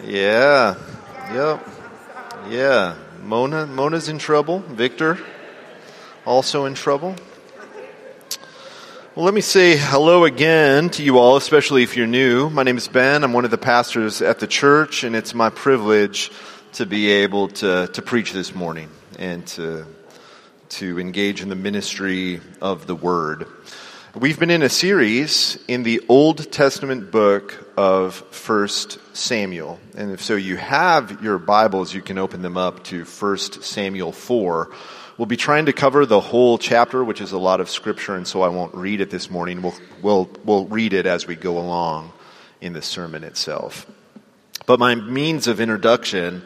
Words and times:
Yeah. 0.00 0.76
Yep. 1.32 1.68
Yeah. 2.48 2.96
Mona. 3.22 3.66
Mona's 3.66 4.08
in 4.08 4.18
trouble. 4.18 4.60
Victor, 4.60 5.18
also 6.24 6.64
in 6.64 6.74
trouble. 6.74 7.14
Well, 9.14 9.26
let 9.26 9.34
me 9.34 9.42
say 9.42 9.76
hello 9.76 10.24
again 10.24 10.88
to 10.90 11.02
you 11.02 11.18
all, 11.18 11.36
especially 11.36 11.82
if 11.82 11.96
you're 11.98 12.06
new. 12.06 12.48
My 12.48 12.62
name 12.62 12.78
is 12.78 12.88
Ben. 12.88 13.22
I'm 13.22 13.34
one 13.34 13.44
of 13.44 13.50
the 13.50 13.58
pastors 13.58 14.22
at 14.22 14.38
the 14.38 14.46
church, 14.46 15.04
and 15.04 15.14
it's 15.14 15.34
my 15.34 15.50
privilege 15.50 16.32
to 16.74 16.86
be 16.86 17.10
able 17.10 17.48
to, 17.48 17.88
to 17.88 18.02
preach 18.02 18.32
this 18.32 18.54
morning 18.54 18.88
and 19.18 19.46
to, 19.48 19.84
to 20.70 20.98
engage 20.98 21.42
in 21.42 21.50
the 21.50 21.54
ministry 21.54 22.40
of 22.62 22.86
the 22.86 22.94
Word. 22.96 23.46
We've 24.14 24.38
been 24.38 24.50
in 24.50 24.62
a 24.62 24.68
series 24.68 25.56
in 25.68 25.84
the 25.84 26.04
Old 26.06 26.52
Testament 26.52 27.10
book 27.10 27.72
of 27.78 28.14
First 28.14 28.98
Samuel. 29.16 29.80
And 29.96 30.12
if 30.12 30.20
so 30.20 30.34
you 30.36 30.58
have 30.58 31.22
your 31.22 31.38
Bibles, 31.38 31.94
you 31.94 32.02
can 32.02 32.18
open 32.18 32.42
them 32.42 32.58
up 32.58 32.84
to 32.84 33.06
First 33.06 33.64
Samuel 33.64 34.12
4. 34.12 34.70
We'll 35.16 35.24
be 35.24 35.38
trying 35.38 35.64
to 35.64 35.72
cover 35.72 36.04
the 36.04 36.20
whole 36.20 36.58
chapter, 36.58 37.02
which 37.02 37.22
is 37.22 37.32
a 37.32 37.38
lot 37.38 37.62
of 37.62 37.70
scripture, 37.70 38.14
and 38.14 38.28
so 38.28 38.42
I 38.42 38.48
won't 38.48 38.74
read 38.74 39.00
it 39.00 39.08
this 39.08 39.30
morning. 39.30 39.62
We'll, 39.62 39.74
we'll, 40.02 40.30
we'll 40.44 40.66
read 40.66 40.92
it 40.92 41.06
as 41.06 41.26
we 41.26 41.34
go 41.34 41.56
along 41.56 42.12
in 42.60 42.74
the 42.74 42.82
sermon 42.82 43.24
itself. 43.24 43.86
But 44.66 44.78
my 44.78 44.94
means 44.94 45.46
of 45.46 45.58
introduction, 45.58 46.42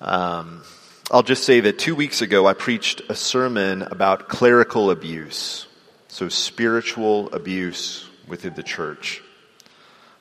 um, 0.00 0.64
I'll 1.08 1.22
just 1.22 1.44
say 1.44 1.60
that 1.60 1.78
two 1.78 1.94
weeks 1.94 2.20
ago 2.20 2.48
I 2.48 2.54
preached 2.54 3.00
a 3.08 3.14
sermon 3.14 3.82
about 3.82 4.28
clerical 4.28 4.90
abuse, 4.90 5.68
so 6.14 6.28
spiritual 6.28 7.28
abuse 7.34 8.08
within 8.28 8.54
the 8.54 8.62
church. 8.62 9.20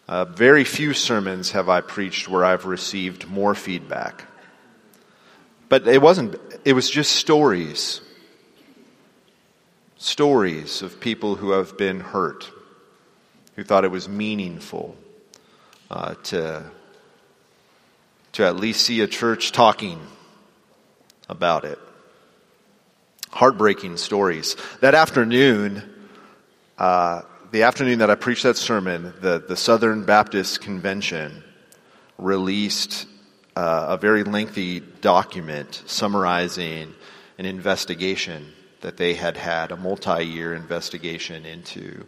Uh, 0.08 0.26
very 0.26 0.64
few 0.64 0.92
sermons 0.92 1.52
have 1.52 1.70
I 1.70 1.82
preached 1.82 2.28
where 2.28 2.44
I've 2.44 2.66
received 2.66 3.28
more 3.28 3.54
feedback. 3.54 4.26
But 5.70 5.88
it 5.88 6.02
wasn't, 6.02 6.36
it 6.66 6.74
was 6.74 6.90
just 6.90 7.12
stories. 7.12 8.02
Stories 9.98 10.82
of 10.82 11.00
people 11.00 11.36
who 11.36 11.52
have 11.52 11.78
been 11.78 12.00
hurt, 12.00 12.50
who 13.56 13.64
thought 13.64 13.86
it 13.86 13.92
was 13.92 14.10
meaningful 14.10 14.96
uh, 15.92 16.16
to, 16.24 16.64
to 18.32 18.44
at 18.44 18.56
least 18.56 18.82
see 18.82 19.02
a 19.02 19.08
church 19.08 19.52
talking 19.52 20.02
about 21.30 21.66
it. 21.66 21.78
Heartbreaking 23.34 23.98
stories. 23.98 24.56
That 24.82 24.94
afternoon, 24.94 25.82
uh, 26.78 27.24
the 27.52 27.64
afternoon 27.64 27.98
that 28.00 28.12
I 28.12 28.16
preached 28.16 28.44
that 28.44 28.58
sermon, 28.58 29.12
the, 29.22 29.44
the 29.48 29.56
Southern 29.58 30.06
Baptist 30.06 30.62
Convention 30.62 31.44
released 32.20 33.08
uh, 33.56 33.88
a 33.90 33.98
very 33.98 34.24
lengthy 34.24 34.82
document 34.82 35.82
summarizing 35.88 36.94
an 37.40 37.46
investigation 37.48 38.54
that 38.82 38.98
they 38.98 39.16
had 39.16 39.36
had, 39.36 39.72
a 39.72 39.78
multi 39.78 40.24
year 40.24 40.54
investigation 40.54 41.44
into 41.44 42.06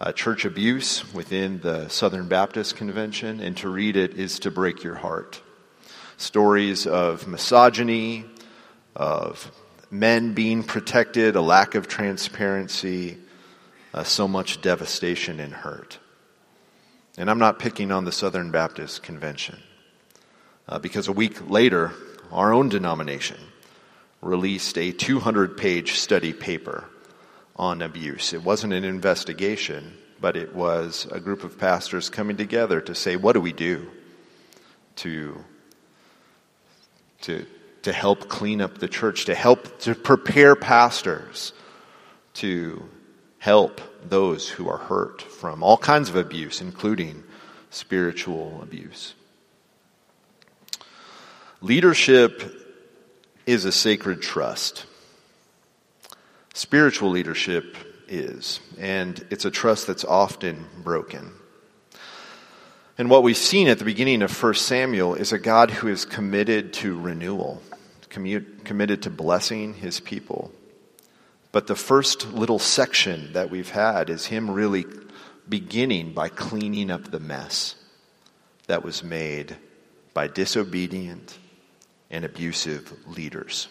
uh, 0.00 0.10
church 0.10 0.44
abuse 0.44 1.14
within 1.14 1.60
the 1.60 1.88
Southern 1.88 2.26
Baptist 2.26 2.74
Convention, 2.74 3.38
and 3.38 3.56
to 3.58 3.68
read 3.68 3.94
it 3.94 4.14
is 4.14 4.40
to 4.40 4.50
break 4.50 4.82
your 4.82 4.96
heart. 4.96 5.40
Stories 6.16 6.84
of 6.84 7.28
misogyny, 7.28 8.24
of 8.96 9.52
men 9.92 10.32
being 10.32 10.64
protected, 10.64 11.36
a 11.36 11.42
lack 11.42 11.74
of 11.74 11.86
transparency, 11.86 13.18
uh, 13.92 14.02
so 14.02 14.26
much 14.26 14.62
devastation 14.62 15.38
and 15.38 15.52
hurt. 15.52 15.98
And 17.18 17.30
I'm 17.30 17.38
not 17.38 17.58
picking 17.58 17.92
on 17.92 18.06
the 18.06 18.10
Southern 18.10 18.50
Baptist 18.50 19.02
Convention 19.02 19.58
uh, 20.66 20.78
because 20.78 21.08
a 21.08 21.12
week 21.12 21.50
later, 21.50 21.92
our 22.32 22.54
own 22.54 22.70
denomination 22.70 23.36
released 24.22 24.78
a 24.78 24.92
200 24.92 25.58
page 25.58 25.92
study 25.92 26.32
paper 26.32 26.88
on 27.54 27.82
abuse. 27.82 28.32
It 28.32 28.42
wasn't 28.42 28.72
an 28.72 28.84
investigation, 28.84 29.98
but 30.22 30.38
it 30.38 30.54
was 30.54 31.06
a 31.12 31.20
group 31.20 31.44
of 31.44 31.58
pastors 31.58 32.08
coming 32.08 32.38
together 32.38 32.80
to 32.80 32.94
say, 32.94 33.16
what 33.16 33.34
do 33.34 33.42
we 33.42 33.52
do 33.52 33.90
to, 34.96 35.44
to, 37.22 37.44
to 37.82 37.92
help 37.92 38.28
clean 38.28 38.60
up 38.60 38.78
the 38.78 38.88
church, 38.88 39.26
to 39.26 39.34
help 39.34 39.80
to 39.80 39.94
prepare 39.94 40.54
pastors 40.54 41.52
to 42.34 42.88
help 43.38 43.80
those 44.08 44.48
who 44.48 44.68
are 44.68 44.78
hurt 44.78 45.20
from 45.22 45.62
all 45.62 45.76
kinds 45.76 46.08
of 46.08 46.16
abuse, 46.16 46.60
including 46.60 47.22
spiritual 47.70 48.60
abuse. 48.62 49.14
Leadership 51.60 52.58
is 53.46 53.64
a 53.64 53.72
sacred 53.72 54.22
trust. 54.22 54.86
Spiritual 56.54 57.10
leadership 57.10 57.76
is, 58.08 58.60
and 58.78 59.24
it's 59.30 59.44
a 59.44 59.50
trust 59.50 59.86
that's 59.86 60.04
often 60.04 60.66
broken. 60.82 61.32
And 62.98 63.08
what 63.08 63.22
we've 63.22 63.36
seen 63.36 63.68
at 63.68 63.78
the 63.78 63.84
beginning 63.84 64.22
of 64.22 64.42
1 64.42 64.54
Samuel 64.54 65.14
is 65.14 65.32
a 65.32 65.38
God 65.38 65.70
who 65.70 65.88
is 65.88 66.04
committed 66.04 66.72
to 66.74 67.00
renewal, 67.00 67.62
committed 68.12 69.02
to 69.02 69.10
blessing 69.10 69.74
his 69.74 69.98
people. 70.00 70.52
But 71.50 71.66
the 71.66 71.76
first 71.76 72.32
little 72.32 72.58
section 72.58 73.32
that 73.32 73.50
we've 73.50 73.70
had 73.70 74.08
is 74.08 74.26
him 74.26 74.50
really 74.50 74.86
beginning 75.48 76.12
by 76.12 76.28
cleaning 76.28 76.90
up 76.90 77.10
the 77.10 77.20
mess 77.20 77.74
that 78.68 78.84
was 78.84 79.02
made 79.02 79.56
by 80.14 80.28
disobedient 80.28 81.38
and 82.10 82.24
abusive 82.24 82.92
leaders. 83.06 83.68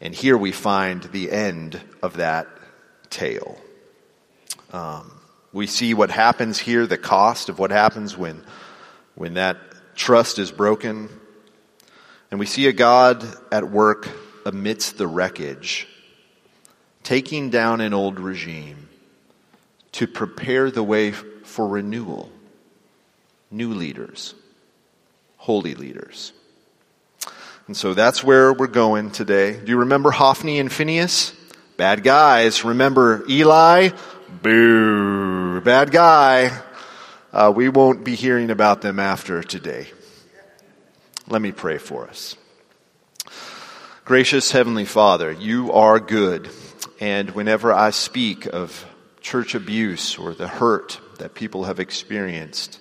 And 0.00 0.14
here 0.14 0.36
we 0.36 0.52
find 0.52 1.02
the 1.02 1.30
end 1.30 1.80
of 2.02 2.18
that 2.18 2.46
tale. 3.08 3.58
Um, 4.72 5.10
we 5.52 5.66
see 5.66 5.94
what 5.94 6.10
happens 6.10 6.58
here, 6.58 6.86
the 6.86 6.98
cost 6.98 7.48
of 7.48 7.58
what 7.58 7.70
happens 7.70 8.16
when, 8.16 8.44
when 9.14 9.34
that 9.34 9.56
trust 9.94 10.38
is 10.38 10.52
broken. 10.52 11.08
And 12.30 12.40
we 12.40 12.46
see 12.46 12.66
a 12.66 12.72
God 12.72 13.24
at 13.52 13.70
work 13.70 14.08
amidst 14.44 14.98
the 14.98 15.06
wreckage, 15.06 15.86
taking 17.02 17.50
down 17.50 17.80
an 17.80 17.94
old 17.94 18.18
regime 18.18 18.88
to 19.92 20.06
prepare 20.06 20.70
the 20.70 20.82
way 20.82 21.12
for 21.12 21.68
renewal, 21.68 22.30
new 23.50 23.72
leaders, 23.72 24.34
holy 25.36 25.74
leaders. 25.74 26.32
And 27.66 27.76
so 27.76 27.94
that's 27.94 28.22
where 28.22 28.52
we're 28.52 28.66
going 28.66 29.10
today. 29.10 29.58
Do 29.58 29.70
you 29.70 29.78
remember 29.78 30.10
Hophni 30.10 30.60
and 30.60 30.70
Phinehas? 30.70 31.32
Bad 31.76 32.02
guys. 32.04 32.64
Remember 32.64 33.24
Eli? 33.28 33.90
Boo. 34.42 35.60
Bad 35.60 35.90
guy. 35.90 36.62
Uh, 37.32 37.52
we 37.54 37.68
won't 37.68 38.04
be 38.04 38.14
hearing 38.14 38.50
about 38.50 38.82
them 38.82 38.98
after 38.98 39.42
today. 39.42 39.88
Let 41.28 41.42
me 41.42 41.50
pray 41.50 41.78
for 41.78 42.06
us. 42.06 42.36
Gracious 44.04 44.52
Heavenly 44.52 44.84
Father, 44.84 45.32
you 45.32 45.72
are 45.72 45.98
good. 45.98 46.48
And 47.00 47.30
whenever 47.30 47.72
I 47.72 47.90
speak 47.90 48.46
of 48.46 48.86
church 49.20 49.56
abuse 49.56 50.18
or 50.18 50.34
the 50.34 50.46
hurt 50.46 51.00
that 51.18 51.34
people 51.34 51.64
have 51.64 51.80
experienced 51.80 52.78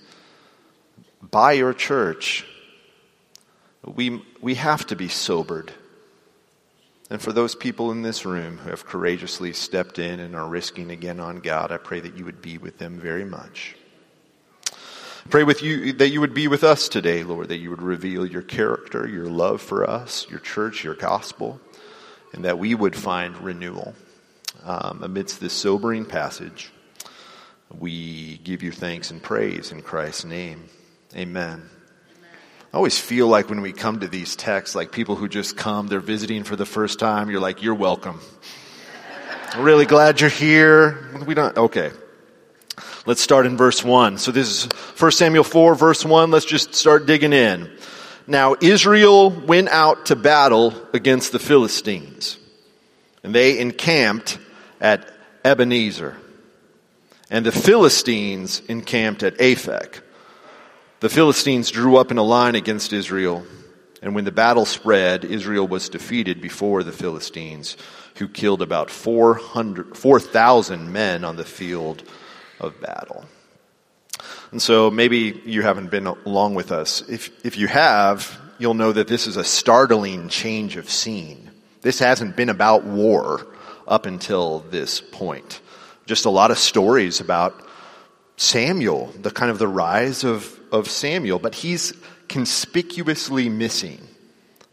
by 1.21 1.53
your 1.53 1.73
church, 1.73 2.45
we, 3.83 4.21
we 4.41 4.53
have 4.55 4.85
to 4.87 4.95
be 4.95 5.07
sobered. 5.07 5.73
And 7.09 7.19
for 7.19 7.33
those 7.33 7.55
people 7.55 7.91
in 7.91 8.03
this 8.03 8.25
room 8.25 8.59
who 8.59 8.69
have 8.69 8.85
courageously 8.85 9.53
stepped 9.53 9.97
in 9.97 10.19
and 10.19 10.35
are 10.35 10.47
risking 10.47 10.91
again 10.91 11.19
on 11.19 11.39
God, 11.39 11.71
I 11.71 11.77
pray 11.77 11.99
that 11.99 12.15
you 12.15 12.25
would 12.25 12.43
be 12.43 12.59
with 12.59 12.77
them 12.77 12.99
very 12.99 13.25
much. 13.25 13.75
Pray 15.29 15.43
with 15.43 15.63
you 15.63 15.93
that 15.93 16.09
you 16.09 16.21
would 16.21 16.35
be 16.35 16.47
with 16.47 16.63
us 16.63 16.87
today, 16.87 17.23
Lord, 17.23 17.49
that 17.49 17.57
you 17.57 17.71
would 17.71 17.81
reveal 17.81 18.27
your 18.27 18.43
character, 18.43 19.07
your 19.07 19.25
love 19.25 19.59
for 19.59 19.89
us, 19.89 20.27
your 20.29 20.39
church, 20.39 20.83
your 20.83 20.93
gospel, 20.93 21.59
and 22.31 22.45
that 22.45 22.59
we 22.59 22.75
would 22.75 22.95
find 22.95 23.35
renewal 23.39 23.95
um, 24.63 25.01
amidst 25.01 25.39
this 25.39 25.53
sobering 25.53 26.05
passage. 26.05 26.71
We 27.75 28.37
give 28.43 28.61
you 28.61 28.71
thanks 28.71 29.09
and 29.09 29.21
praise 29.21 29.71
in 29.71 29.81
Christ's 29.81 30.25
name. 30.25 30.65
Amen. 31.15 31.69
I 32.71 32.77
always 32.77 32.99
feel 32.99 33.27
like 33.27 33.49
when 33.49 33.61
we 33.61 33.73
come 33.73 34.01
to 34.01 34.07
these 34.07 34.35
texts, 34.35 34.75
like 34.75 34.91
people 34.91 35.15
who 35.15 35.27
just 35.27 35.57
come, 35.57 35.87
they're 35.87 35.99
visiting 36.01 36.43
for 36.43 36.55
the 36.55 36.67
first 36.67 36.99
time, 36.99 37.31
you're 37.31 37.39
like, 37.39 37.63
you're 37.63 37.73
welcome. 37.73 38.19
I'm 39.53 39.61
really 39.63 39.85
glad 39.87 40.21
you're 40.21 40.29
here. 40.29 41.09
We 41.25 41.33
don't, 41.33 41.57
okay. 41.57 41.91
Let's 43.07 43.21
start 43.21 43.45
in 43.45 43.55
verse 43.55 43.83
1. 43.83 44.17
So 44.17 44.31
this 44.31 44.49
is 44.49 44.63
1 44.99 45.11
Samuel 45.11 45.43
4, 45.43 45.75
verse 45.75 46.03
1. 46.03 46.31
Let's 46.31 46.43
just 46.43 46.73
start 46.73 47.05
digging 47.05 47.33
in. 47.33 47.69
Now 48.25 48.55
Israel 48.59 49.29
went 49.29 49.69
out 49.69 50.07
to 50.07 50.15
battle 50.15 50.73
against 50.91 51.31
the 51.31 51.37
Philistines, 51.37 52.39
and 53.23 53.35
they 53.35 53.59
encamped 53.59 54.39
at 54.81 55.07
Ebenezer, 55.43 56.17
and 57.29 57.45
the 57.45 57.51
Philistines 57.51 58.63
encamped 58.67 59.21
at 59.21 59.37
Aphek. 59.37 60.01
The 61.01 61.09
Philistines 61.09 61.69
drew 61.69 61.97
up 61.97 62.09
in 62.09 62.17
a 62.17 62.23
line 62.23 62.55
against 62.55 62.91
Israel, 62.91 63.45
and 64.01 64.15
when 64.15 64.25
the 64.25 64.31
battle 64.31 64.65
spread, 64.65 65.23
Israel 65.23 65.67
was 65.67 65.89
defeated 65.89 66.41
before 66.41 66.81
the 66.81 66.91
Philistines, 66.91 67.77
who 68.15 68.27
killed 68.27 68.63
about 68.63 68.89
4,000 68.89 70.91
men 70.91 71.23
on 71.23 71.35
the 71.35 71.45
field 71.45 72.03
of 72.59 72.79
battle. 72.81 73.25
And 74.51 74.61
so 74.61 74.89
maybe 74.89 75.41
you 75.45 75.61
haven't 75.61 75.91
been 75.91 76.07
along 76.07 76.55
with 76.55 76.71
us. 76.71 77.01
If, 77.09 77.45
if 77.45 77.57
you 77.57 77.67
have, 77.67 78.39
you'll 78.57 78.73
know 78.73 78.91
that 78.91 79.07
this 79.07 79.27
is 79.27 79.37
a 79.37 79.43
startling 79.43 80.29
change 80.29 80.77
of 80.77 80.89
scene. 80.89 81.51
This 81.81 81.99
hasn't 81.99 82.35
been 82.35 82.49
about 82.49 82.83
war 82.83 83.47
up 83.87 84.05
until 84.05 84.59
this 84.71 85.01
point. 85.01 85.61
Just 86.05 86.25
a 86.25 86.29
lot 86.29 86.51
of 86.51 86.57
stories 86.57 87.19
about 87.19 87.53
Samuel, 88.37 89.07
the 89.21 89.31
kind 89.31 89.51
of 89.51 89.59
the 89.59 89.67
rise 89.67 90.23
of, 90.23 90.59
of 90.71 90.89
Samuel, 90.89 91.39
but 91.39 91.55
he's 91.55 91.93
conspicuously 92.27 93.49
missing 93.49 93.99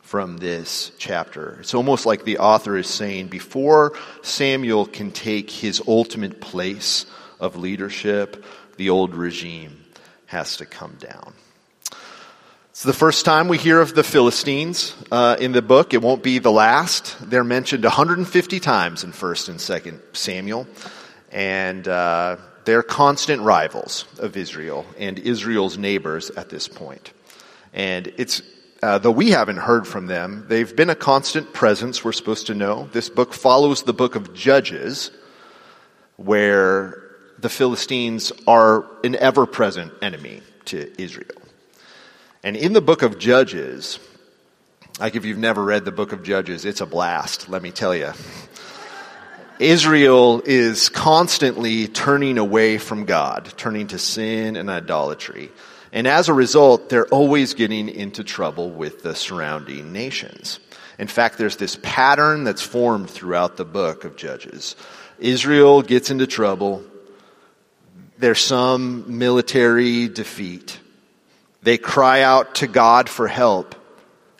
from 0.00 0.36
this 0.38 0.92
chapter. 0.98 1.58
It's 1.60 1.74
almost 1.74 2.04
like 2.04 2.24
the 2.24 2.38
author 2.38 2.76
is 2.76 2.86
saying 2.86 3.28
before 3.28 3.96
Samuel 4.22 4.86
can 4.86 5.10
take 5.10 5.50
his 5.50 5.82
ultimate 5.86 6.40
place 6.40 7.06
of 7.42 7.56
leadership, 7.56 8.44
the 8.76 8.88
old 8.88 9.14
regime 9.14 9.84
has 10.26 10.56
to 10.58 10.64
come 10.64 10.96
down. 10.98 11.34
It's 12.70 12.84
the 12.84 12.94
first 12.94 13.26
time 13.26 13.48
we 13.48 13.58
hear 13.58 13.82
of 13.82 13.94
the 13.94 14.02
Philistines 14.02 14.94
uh, 15.10 15.36
in 15.38 15.52
the 15.52 15.60
book. 15.60 15.92
It 15.92 16.00
won't 16.00 16.22
be 16.22 16.38
the 16.38 16.50
last. 16.50 17.16
They're 17.20 17.44
mentioned 17.44 17.84
150 17.84 18.60
times 18.60 19.04
in 19.04 19.12
1st 19.12 19.48
and 19.50 19.58
2nd 19.58 20.16
Samuel. 20.16 20.66
And 21.30 21.86
uh, 21.86 22.38
they're 22.64 22.82
constant 22.82 23.42
rivals 23.42 24.06
of 24.18 24.38
Israel 24.38 24.86
and 24.98 25.18
Israel's 25.18 25.76
neighbors 25.76 26.30
at 26.30 26.48
this 26.48 26.66
point. 26.66 27.12
And 27.74 28.12
it's, 28.16 28.40
uh, 28.82 28.98
though 28.98 29.10
we 29.10 29.32
haven't 29.32 29.58
heard 29.58 29.86
from 29.86 30.06
them, 30.06 30.46
they've 30.48 30.74
been 30.74 30.90
a 30.90 30.94
constant 30.94 31.52
presence, 31.52 32.02
we're 32.02 32.12
supposed 32.12 32.46
to 32.46 32.54
know. 32.54 32.88
This 32.92 33.10
book 33.10 33.34
follows 33.34 33.82
the 33.82 33.92
book 33.92 34.14
of 34.14 34.32
Judges, 34.32 35.10
where 36.16 37.01
the 37.42 37.48
Philistines 37.48 38.32
are 38.46 38.86
an 39.02 39.16
ever 39.16 39.46
present 39.46 39.92
enemy 40.00 40.40
to 40.66 40.90
Israel. 41.00 41.42
And 42.44 42.56
in 42.56 42.72
the 42.72 42.80
book 42.80 43.02
of 43.02 43.18
Judges, 43.18 43.98
like 45.00 45.16
if 45.16 45.24
you've 45.24 45.38
never 45.38 45.62
read 45.62 45.84
the 45.84 45.92
book 45.92 46.12
of 46.12 46.22
Judges, 46.22 46.64
it's 46.64 46.80
a 46.80 46.86
blast, 46.86 47.48
let 47.48 47.60
me 47.60 47.72
tell 47.72 47.94
you. 47.94 48.12
Israel 49.58 50.40
is 50.44 50.88
constantly 50.88 51.88
turning 51.88 52.38
away 52.38 52.78
from 52.78 53.06
God, 53.06 53.52
turning 53.56 53.88
to 53.88 53.98
sin 53.98 54.54
and 54.56 54.70
idolatry. 54.70 55.50
And 55.92 56.06
as 56.06 56.28
a 56.28 56.32
result, 56.34 56.88
they're 56.88 57.08
always 57.08 57.54
getting 57.54 57.88
into 57.88 58.22
trouble 58.22 58.70
with 58.70 59.02
the 59.02 59.14
surrounding 59.16 59.92
nations. 59.92 60.60
In 60.98 61.08
fact, 61.08 61.38
there's 61.38 61.56
this 61.56 61.76
pattern 61.82 62.44
that's 62.44 62.62
formed 62.62 63.10
throughout 63.10 63.56
the 63.56 63.64
book 63.64 64.04
of 64.04 64.16
Judges. 64.16 64.76
Israel 65.18 65.82
gets 65.82 66.10
into 66.10 66.26
trouble. 66.26 66.84
There's 68.22 68.40
some 68.40 69.18
military 69.18 70.08
defeat. 70.08 70.80
They 71.62 71.76
cry 71.76 72.22
out 72.22 72.54
to 72.56 72.66
God 72.66 73.08
for 73.08 73.28
help, 73.28 73.74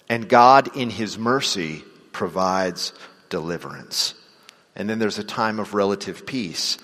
and 0.08 0.28
God, 0.28 0.76
in 0.76 0.88
His 0.88 1.18
mercy, 1.18 1.84
provides 2.12 2.92
deliverance 3.28 4.14
and 4.74 4.88
then 4.88 4.98
there's 4.98 5.18
a 5.18 5.24
time 5.24 5.58
of 5.58 5.74
relative 5.74 6.26
peace. 6.26 6.78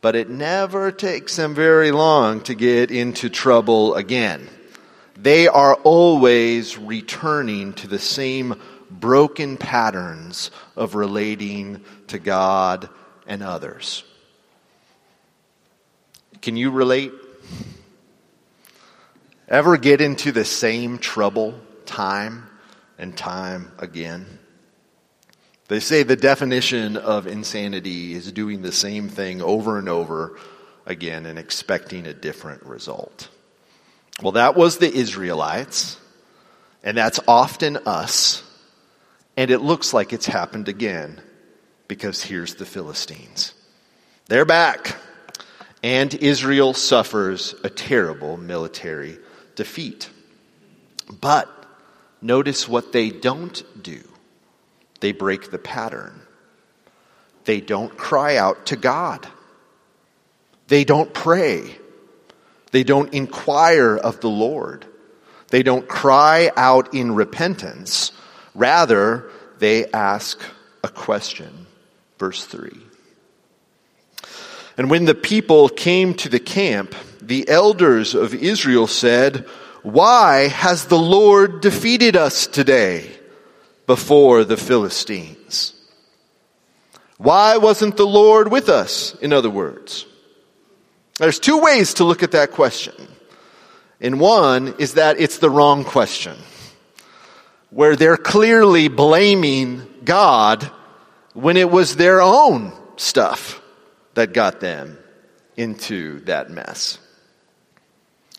But 0.00 0.16
it 0.16 0.30
never 0.30 0.92
takes 0.92 1.36
them 1.36 1.54
very 1.54 1.90
long 1.90 2.42
to 2.42 2.54
get 2.54 2.90
into 2.90 3.28
trouble 3.28 3.94
again. 3.94 4.48
They 5.16 5.48
are 5.48 5.74
always 5.74 6.78
returning 6.78 7.72
to 7.74 7.88
the 7.88 7.98
same 7.98 8.60
broken 8.90 9.56
patterns 9.56 10.50
of 10.76 10.94
relating 10.94 11.84
to 12.06 12.18
God 12.18 12.88
and 13.26 13.42
others. 13.42 14.04
Can 16.40 16.56
you 16.56 16.70
relate? 16.70 17.12
Ever 19.48 19.76
get 19.76 20.00
into 20.00 20.30
the 20.30 20.44
same 20.44 20.98
trouble 20.98 21.58
time 21.86 22.48
and 22.98 23.16
time 23.16 23.72
again? 23.78 24.38
They 25.68 25.80
say 25.80 26.02
the 26.02 26.16
definition 26.16 26.96
of 26.96 27.26
insanity 27.26 28.14
is 28.14 28.32
doing 28.32 28.62
the 28.62 28.72
same 28.72 29.08
thing 29.08 29.42
over 29.42 29.78
and 29.78 29.88
over 29.88 30.38
again 30.86 31.26
and 31.26 31.38
expecting 31.38 32.06
a 32.06 32.14
different 32.14 32.64
result. 32.64 33.28
Well, 34.22 34.32
that 34.32 34.56
was 34.56 34.78
the 34.78 34.92
Israelites, 34.92 35.98
and 36.82 36.96
that's 36.96 37.20
often 37.28 37.76
us, 37.86 38.42
and 39.36 39.50
it 39.50 39.60
looks 39.60 39.92
like 39.92 40.12
it's 40.12 40.26
happened 40.26 40.68
again 40.68 41.20
because 41.86 42.22
here's 42.22 42.54
the 42.56 42.66
Philistines. 42.66 43.54
They're 44.26 44.46
back, 44.46 44.96
and 45.82 46.12
Israel 46.14 46.74
suffers 46.74 47.54
a 47.62 47.70
terrible 47.70 48.36
military 48.36 49.18
defeat. 49.54 50.10
But 51.20 51.48
notice 52.20 52.68
what 52.68 52.92
they 52.92 53.10
don't 53.10 53.62
do. 53.82 54.02
They 55.00 55.12
break 55.12 55.50
the 55.50 55.58
pattern. 55.58 56.20
They 57.44 57.60
don't 57.60 57.96
cry 57.96 58.36
out 58.36 58.66
to 58.66 58.76
God. 58.76 59.26
They 60.66 60.84
don't 60.84 61.14
pray. 61.14 61.76
They 62.72 62.82
don't 62.82 63.14
inquire 63.14 63.96
of 63.96 64.20
the 64.20 64.28
Lord. 64.28 64.84
They 65.48 65.62
don't 65.62 65.88
cry 65.88 66.50
out 66.56 66.94
in 66.94 67.14
repentance. 67.14 68.12
Rather, 68.54 69.30
they 69.58 69.90
ask 69.92 70.40
a 70.84 70.88
question. 70.88 71.66
Verse 72.18 72.44
3. 72.44 72.87
And 74.78 74.88
when 74.88 75.04
the 75.04 75.14
people 75.14 75.68
came 75.68 76.14
to 76.14 76.30
the 76.30 76.40
camp, 76.40 76.94
the 77.20 77.46
elders 77.48 78.14
of 78.14 78.32
Israel 78.32 78.86
said, 78.86 79.44
Why 79.82 80.48
has 80.48 80.86
the 80.86 80.98
Lord 80.98 81.60
defeated 81.60 82.16
us 82.16 82.46
today? 82.46 83.18
before 83.88 84.44
the 84.44 84.56
Philistines? 84.56 85.72
Why 87.16 87.56
wasn't 87.56 87.96
the 87.96 88.06
Lord 88.06 88.52
with 88.52 88.68
us, 88.68 89.16
in 89.16 89.32
other 89.32 89.50
words? 89.50 90.06
There's 91.16 91.40
two 91.40 91.58
ways 91.58 91.94
to 91.94 92.04
look 92.04 92.22
at 92.22 92.32
that 92.32 92.52
question. 92.52 92.94
And 94.00 94.20
one 94.20 94.74
is 94.78 94.94
that 94.94 95.18
it's 95.18 95.38
the 95.38 95.50
wrong 95.50 95.84
question, 95.84 96.36
where 97.70 97.96
they're 97.96 98.18
clearly 98.18 98.86
blaming 98.86 99.88
God 100.04 100.70
when 101.32 101.56
it 101.56 101.70
was 101.70 101.96
their 101.96 102.20
own 102.20 102.72
stuff 102.96 103.60
that 104.18 104.32
got 104.32 104.58
them 104.58 104.98
into 105.56 106.18
that 106.24 106.50
mess. 106.50 106.98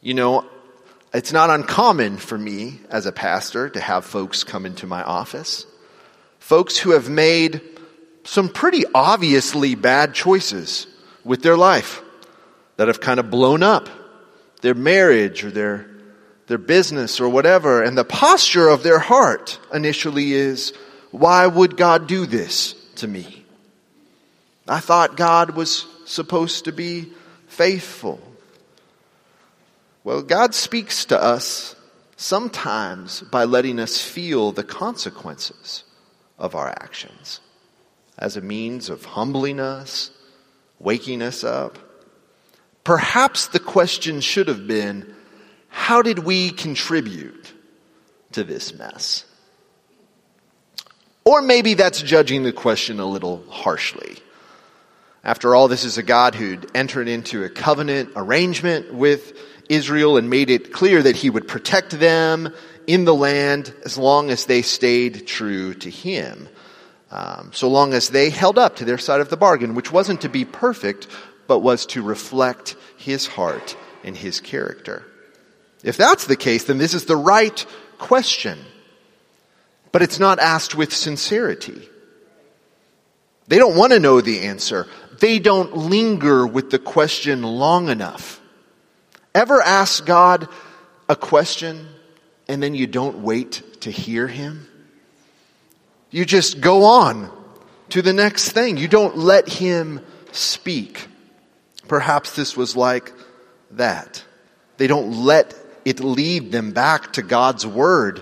You 0.01 0.13
know, 0.13 0.45
it's 1.13 1.31
not 1.31 1.50
uncommon 1.50 2.17
for 2.17 2.38
me 2.38 2.81
as 2.89 3.05
a 3.05 3.13
pastor 3.13 3.69
to 3.69 3.79
have 3.79 4.03
folks 4.03 4.43
come 4.43 4.65
into 4.65 4.86
my 4.88 5.01
office. 5.01 5.65
Folks 6.39 6.77
who 6.77 6.91
have 6.91 7.07
made 7.09 7.62
some 8.25 8.50
pretty 8.50 8.83
obviously 8.93 9.75
bad 9.75 10.13
choices 10.13 10.86
with 11.24 11.43
their 11.43 11.55
life 11.55 12.01
that 12.75 12.89
have 12.89 13.00
kind 13.00 13.21
of 13.21 13.29
blown 13.29 13.63
up 13.63 13.88
their 14.59 14.75
marriage 14.75 15.45
or 15.45 15.51
their, 15.51 15.89
their 16.48 16.57
business 16.57 17.21
or 17.21 17.29
whatever. 17.29 17.81
And 17.83 17.98
the 17.98 18.03
posture 18.03 18.67
of 18.67 18.83
their 18.83 19.00
heart 19.00 19.57
initially 19.74 20.33
is, 20.33 20.74
why 21.12 21.48
would 21.48 21.77
God 21.77 22.05
do 22.05 22.25
this 22.25 22.74
to 22.95 23.07
me? 23.07 23.45
I 24.69 24.79
thought 24.79 25.17
God 25.17 25.55
was 25.55 25.88
supposed 26.05 26.65
to 26.65 26.71
be 26.71 27.11
faithful. 27.47 28.21
Well, 30.03 30.21
God 30.21 30.53
speaks 30.53 31.05
to 31.05 31.21
us 31.21 31.75
sometimes 32.15 33.21
by 33.21 33.45
letting 33.45 33.79
us 33.79 34.01
feel 34.01 34.51
the 34.51 34.63
consequences 34.63 35.83
of 36.38 36.55
our 36.55 36.69
actions 36.69 37.39
as 38.17 38.38
a 38.38 38.41
means 38.41 38.89
of 38.89 39.05
humbling 39.05 39.59
us, 39.59 40.11
waking 40.77 41.21
us 41.21 41.43
up. 41.43 41.79
Perhaps 42.83 43.47
the 43.47 43.59
question 43.59 44.21
should 44.21 44.47
have 44.47 44.67
been 44.67 45.15
how 45.69 46.01
did 46.01 46.19
we 46.19 46.49
contribute 46.49 47.53
to 48.33 48.43
this 48.43 48.73
mess? 48.73 49.25
Or 51.23 51.41
maybe 51.41 51.75
that's 51.75 52.01
judging 52.01 52.43
the 52.43 52.51
question 52.51 52.99
a 52.99 53.05
little 53.05 53.43
harshly. 53.49 54.17
After 55.23 55.53
all, 55.53 55.67
this 55.67 55.83
is 55.83 55.97
a 55.97 56.03
God 56.03 56.35
who'd 56.35 56.71
entered 56.73 57.07
into 57.07 57.43
a 57.43 57.49
covenant 57.49 58.11
arrangement 58.15 58.93
with 58.93 59.38
Israel 59.67 60.17
and 60.17 60.29
made 60.29 60.49
it 60.49 60.71
clear 60.71 61.03
that 61.03 61.17
he 61.17 61.29
would 61.29 61.47
protect 61.47 61.91
them 61.99 62.53
in 62.88 63.05
the 63.05 63.13
land 63.13 63.73
as 63.83 63.97
long 63.97 64.29
as 64.31 64.45
they 64.45 64.61
stayed 64.61 65.27
true 65.27 65.73
to 65.75 65.89
him. 65.89 66.49
Um, 67.11 67.51
so 67.53 67.69
long 67.69 67.93
as 67.93 68.09
they 68.09 68.29
held 68.29 68.57
up 68.57 68.77
to 68.77 68.85
their 68.85 68.97
side 68.97 69.19
of 69.21 69.29
the 69.29 69.38
bargain, 69.38 69.75
which 69.75 69.91
wasn't 69.91 70.21
to 70.21 70.29
be 70.29 70.45
perfect, 70.45 71.07
but 71.47 71.59
was 71.59 71.85
to 71.88 72.01
reflect 72.01 72.75
his 72.97 73.27
heart 73.27 73.75
and 74.03 74.15
his 74.15 74.39
character. 74.39 75.03
If 75.83 75.97
that's 75.97 76.25
the 76.25 76.35
case, 76.35 76.65
then 76.65 76.77
this 76.77 76.93
is 76.93 77.05
the 77.05 77.15
right 77.15 77.65
question. 77.97 78.59
But 79.91 80.01
it's 80.01 80.19
not 80.19 80.39
asked 80.39 80.75
with 80.75 80.93
sincerity. 80.93 81.89
They 83.47 83.57
don't 83.57 83.75
want 83.75 83.93
to 83.93 83.99
know 83.99 84.21
the 84.21 84.41
answer. 84.41 84.88
They 85.19 85.39
don't 85.39 85.75
linger 85.75 86.47
with 86.47 86.71
the 86.71 86.79
question 86.79 87.43
long 87.43 87.89
enough. 87.89 88.39
Ever 89.35 89.61
ask 89.61 90.05
God 90.05 90.47
a 91.07 91.15
question 91.15 91.88
and 92.47 92.63
then 92.63 92.73
you 92.73 92.88
don't 92.88 93.19
wait 93.19 93.81
to 93.81 93.91
hear 93.91 94.27
Him? 94.27 94.67
You 96.09 96.25
just 96.25 96.61
go 96.61 96.85
on 96.85 97.31
to 97.89 98.01
the 98.01 98.13
next 98.13 98.51
thing. 98.51 98.77
You 98.77 98.88
don't 98.88 99.17
let 99.17 99.49
Him 99.49 100.01
speak. 100.31 101.07
Perhaps 101.88 102.35
this 102.35 102.55
was 102.55 102.75
like 102.75 103.13
that. 103.71 104.23
They 104.77 104.88
don't 104.88 105.23
let 105.23 105.55
it 105.85 105.99
lead 105.99 106.51
them 106.51 106.71
back 106.71 107.13
to 107.13 107.21
God's 107.21 107.67
Word, 107.67 108.19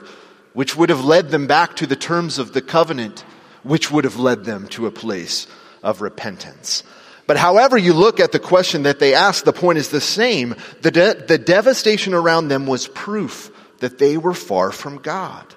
which 0.53 0.75
would 0.75 0.89
have 0.89 1.05
led 1.05 1.29
them 1.29 1.47
back 1.47 1.75
to 1.77 1.87
the 1.87 1.95
terms 1.95 2.39
of 2.39 2.53
the 2.53 2.61
covenant, 2.61 3.23
which 3.63 3.91
would 3.91 4.03
have 4.03 4.17
led 4.17 4.45
them 4.45 4.67
to 4.69 4.87
a 4.87 4.91
place 4.91 5.47
of 5.87 6.01
repentance. 6.01 6.83
But 7.25 7.37
however 7.37 7.77
you 7.77 7.93
look 7.93 8.19
at 8.19 8.31
the 8.31 8.39
question 8.39 8.83
that 8.83 8.99
they 8.99 9.13
asked, 9.13 9.45
the 9.45 9.53
point 9.53 9.77
is 9.77 9.89
the 9.89 10.01
same. 10.01 10.55
The, 10.81 10.91
de- 10.91 11.13
the 11.13 11.37
devastation 11.37 12.13
around 12.13 12.49
them 12.49 12.67
was 12.67 12.87
proof 12.87 13.51
that 13.79 13.97
they 13.97 14.17
were 14.17 14.33
far 14.33 14.71
from 14.71 14.97
God, 14.97 15.55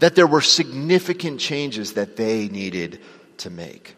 that 0.00 0.16
there 0.16 0.26
were 0.26 0.40
significant 0.40 1.40
changes 1.40 1.92
that 1.92 2.16
they 2.16 2.48
needed 2.48 3.00
to 3.38 3.50
make. 3.50 3.94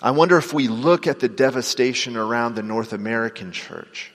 I 0.00 0.12
wonder 0.12 0.38
if 0.38 0.52
we 0.52 0.68
look 0.68 1.08
at 1.08 1.18
the 1.18 1.28
devastation 1.28 2.16
around 2.16 2.54
the 2.54 2.62
North 2.62 2.92
American 2.92 3.50
church 3.50 4.12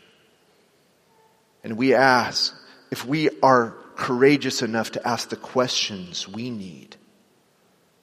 and 1.64 1.78
we 1.78 1.94
ask 1.94 2.56
if 2.90 3.06
we 3.06 3.30
are 3.42 3.76
courageous 3.96 4.62
enough 4.62 4.92
to 4.92 5.08
ask 5.08 5.30
the 5.30 5.36
questions 5.36 6.28
we 6.28 6.50
need, 6.50 6.96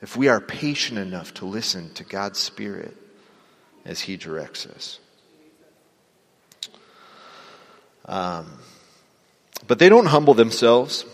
if 0.02 0.16
we 0.16 0.28
are 0.28 0.40
patient 0.40 0.99
enough 0.99 1.35
to 1.35 1.45
listen 1.45 1.92
to 1.95 2.04
God's 2.04 2.38
Spirit 2.38 2.97
as 3.85 4.00
He 4.00 4.16
directs 4.16 4.66
us. 4.66 4.99
Um, 8.07 8.59
but 9.66 9.78
they 9.78 9.88
don't 9.88 10.07
humble 10.07 10.35
themselves. 10.35 11.04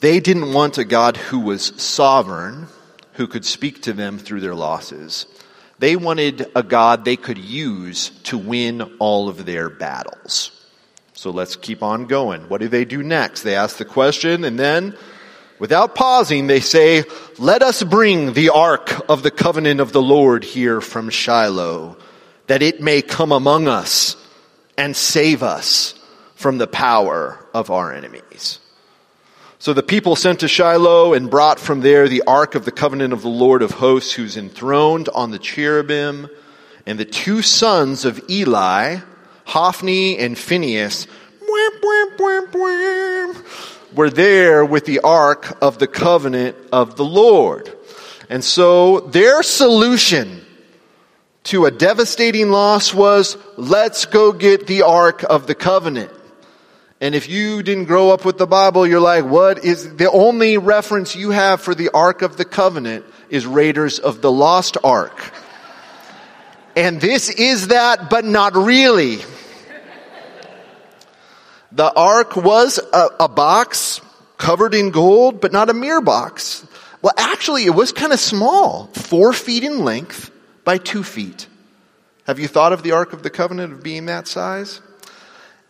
They 0.00 0.20
didn't 0.20 0.52
want 0.52 0.78
a 0.78 0.84
God 0.84 1.16
who 1.16 1.38
was 1.40 1.80
sovereign, 1.80 2.66
who 3.12 3.26
could 3.26 3.44
speak 3.44 3.82
to 3.82 3.92
them 3.92 4.18
through 4.18 4.40
their 4.40 4.54
losses. 4.54 5.26
They 5.78 5.96
wanted 5.96 6.50
a 6.56 6.62
God 6.62 7.04
they 7.04 7.16
could 7.16 7.38
use 7.38 8.10
to 8.24 8.38
win 8.38 8.82
all 8.98 9.28
of 9.28 9.44
their 9.44 9.68
battles. 9.68 10.50
So 11.12 11.30
let's 11.30 11.56
keep 11.56 11.82
on 11.82 12.06
going. 12.06 12.48
What 12.48 12.60
do 12.60 12.68
they 12.68 12.84
do 12.84 13.02
next? 13.02 13.42
They 13.42 13.54
ask 13.54 13.76
the 13.76 13.84
question 13.84 14.44
and 14.44 14.58
then, 14.58 14.96
without 15.62 15.94
pausing, 15.94 16.48
they 16.48 16.58
say, 16.58 17.04
let 17.38 17.62
us 17.62 17.84
bring 17.84 18.32
the 18.32 18.48
ark 18.48 19.08
of 19.08 19.22
the 19.22 19.30
covenant 19.30 19.78
of 19.78 19.92
the 19.92 20.02
Lord 20.02 20.42
here 20.42 20.80
from 20.80 21.08
Shiloh, 21.08 21.96
that 22.48 22.62
it 22.62 22.80
may 22.80 23.00
come 23.00 23.30
among 23.30 23.68
us 23.68 24.16
and 24.76 24.96
save 24.96 25.40
us 25.44 25.94
from 26.34 26.58
the 26.58 26.66
power 26.66 27.46
of 27.54 27.70
our 27.70 27.92
enemies. 27.92 28.58
So 29.60 29.72
the 29.72 29.84
people 29.84 30.16
sent 30.16 30.40
to 30.40 30.48
Shiloh 30.48 31.14
and 31.14 31.30
brought 31.30 31.60
from 31.60 31.80
there 31.80 32.08
the 32.08 32.24
ark 32.26 32.56
of 32.56 32.64
the 32.64 32.72
covenant 32.72 33.12
of 33.12 33.22
the 33.22 33.28
Lord 33.28 33.62
of 33.62 33.70
hosts, 33.70 34.12
who's 34.12 34.36
enthroned 34.36 35.08
on 35.10 35.30
the 35.30 35.38
cherubim, 35.38 36.28
and 36.86 36.98
the 36.98 37.04
two 37.04 37.40
sons 37.40 38.04
of 38.04 38.20
Eli, 38.28 38.96
Hophni 39.44 40.18
and 40.18 40.36
Phinehas, 40.36 41.06
were 43.94 44.10
there 44.10 44.64
with 44.64 44.84
the 44.84 45.00
ark 45.00 45.58
of 45.62 45.78
the 45.78 45.86
covenant 45.86 46.56
of 46.72 46.96
the 46.96 47.04
Lord. 47.04 47.72
And 48.28 48.42
so 48.42 49.00
their 49.00 49.42
solution 49.42 50.44
to 51.44 51.66
a 51.66 51.70
devastating 51.70 52.50
loss 52.50 52.94
was, 52.94 53.36
let's 53.56 54.06
go 54.06 54.32
get 54.32 54.66
the 54.66 54.82
ark 54.82 55.22
of 55.22 55.46
the 55.46 55.54
covenant. 55.54 56.10
And 57.00 57.16
if 57.16 57.28
you 57.28 57.64
didn't 57.64 57.86
grow 57.86 58.10
up 58.10 58.24
with 58.24 58.38
the 58.38 58.46
Bible, 58.46 58.86
you're 58.86 59.00
like, 59.00 59.24
what 59.24 59.64
is 59.64 59.96
the 59.96 60.08
only 60.08 60.56
reference 60.56 61.16
you 61.16 61.30
have 61.30 61.60
for 61.60 61.74
the 61.74 61.90
Ark 61.90 62.22
of 62.22 62.36
the 62.36 62.44
Covenant 62.44 63.04
is 63.28 63.44
Raiders 63.44 63.98
of 63.98 64.22
the 64.22 64.30
Lost 64.30 64.76
Ark. 64.84 65.32
And 66.76 67.00
this 67.00 67.28
is 67.28 67.68
that, 67.68 68.08
but 68.08 68.24
not 68.24 68.54
really. 68.54 69.18
The 71.74 71.90
ark 71.90 72.36
was 72.36 72.78
a, 72.78 73.08
a, 73.20 73.28
box 73.28 74.02
covered 74.36 74.74
in 74.74 74.90
gold, 74.90 75.40
but 75.40 75.52
not 75.52 75.70
a 75.70 75.74
mere 75.74 76.02
box. 76.02 76.66
Well, 77.00 77.14
actually, 77.16 77.64
it 77.64 77.74
was 77.74 77.92
kind 77.92 78.12
of 78.12 78.20
small, 78.20 78.88
four 78.88 79.32
feet 79.32 79.64
in 79.64 79.82
length 79.82 80.30
by 80.64 80.76
two 80.76 81.02
feet. 81.02 81.46
Have 82.26 82.38
you 82.38 82.46
thought 82.46 82.74
of 82.74 82.82
the 82.82 82.92
Ark 82.92 83.14
of 83.14 83.22
the 83.22 83.30
Covenant 83.30 83.72
of 83.72 83.82
being 83.82 84.06
that 84.06 84.28
size? 84.28 84.80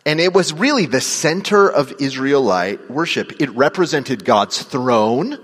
And 0.05 0.19
it 0.19 0.33
was 0.33 0.51
really 0.51 0.85
the 0.85 0.99
center 0.99 1.69
of 1.69 1.93
Israelite 1.99 2.91
worship. 2.91 3.41
It 3.41 3.49
represented 3.51 4.25
God's 4.25 4.61
throne, 4.61 5.39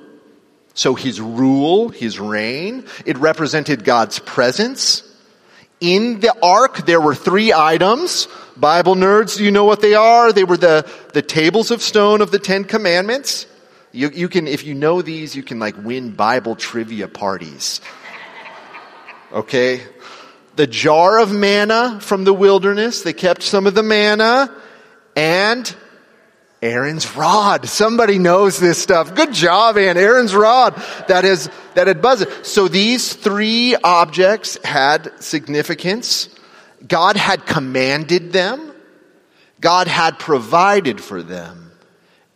so 0.73 0.93
his 0.93 1.21
rule, 1.21 1.87
his 1.87 2.19
reign. 2.19 2.85
It 3.05 3.17
represented 3.17 3.85
God's 3.85 4.19
presence. 4.19 5.03
In 5.79 6.19
the 6.19 6.35
ark, 6.43 6.85
there 6.85 6.99
were 6.99 7.15
three 7.15 7.53
items. 7.53 8.27
Bible 8.59 8.95
nerds, 8.95 9.39
you 9.39 9.51
know 9.51 9.65
what 9.65 9.81
they 9.81 9.93
are? 9.93 10.33
They 10.33 10.43
were 10.43 10.57
the, 10.57 10.89
the 11.13 11.21
tables 11.21 11.71
of 11.71 11.81
stone 11.81 12.21
of 12.21 12.31
the 12.31 12.39
Ten 12.39 12.63
Commandments. 12.63 13.45
You, 13.91 14.09
you 14.09 14.29
can, 14.29 14.47
if 14.47 14.65
you 14.65 14.75
know 14.75 15.01
these, 15.01 15.35
you 15.35 15.43
can 15.43 15.59
like 15.59 15.75
win 15.77 16.11
Bible 16.11 16.55
trivia 16.55 17.07
parties. 17.07 17.81
Okay? 19.31 19.81
the 20.59 20.67
jar 20.67 21.19
of 21.19 21.31
manna 21.31 22.01
from 22.01 22.25
the 22.25 22.33
wilderness. 22.33 23.03
They 23.03 23.13
kept 23.13 23.43
some 23.43 23.65
of 23.65 23.75
the 23.75 23.81
manna 23.81 24.53
and 25.15 25.73
Aaron's 26.61 27.15
rod. 27.15 27.65
Somebody 27.69 28.19
knows 28.19 28.59
this 28.59 28.77
stuff. 28.77 29.15
Good 29.15 29.31
job, 29.31 29.77
Ann. 29.77 29.95
Aaron's 29.95 30.35
rod 30.35 30.75
that 31.07 31.23
is, 31.23 31.49
that 31.75 31.87
had 31.87 32.01
buzzed. 32.01 32.45
So 32.45 32.67
these 32.67 33.13
three 33.13 33.77
objects 33.77 34.57
had 34.61 35.23
significance. 35.23 36.27
God 36.87 37.17
had 37.17 37.45
commanded 37.45 38.31
them. 38.31 38.73
God 39.59 39.87
had 39.87 40.19
provided 40.19 41.01
for 41.01 41.21
them 41.21 41.71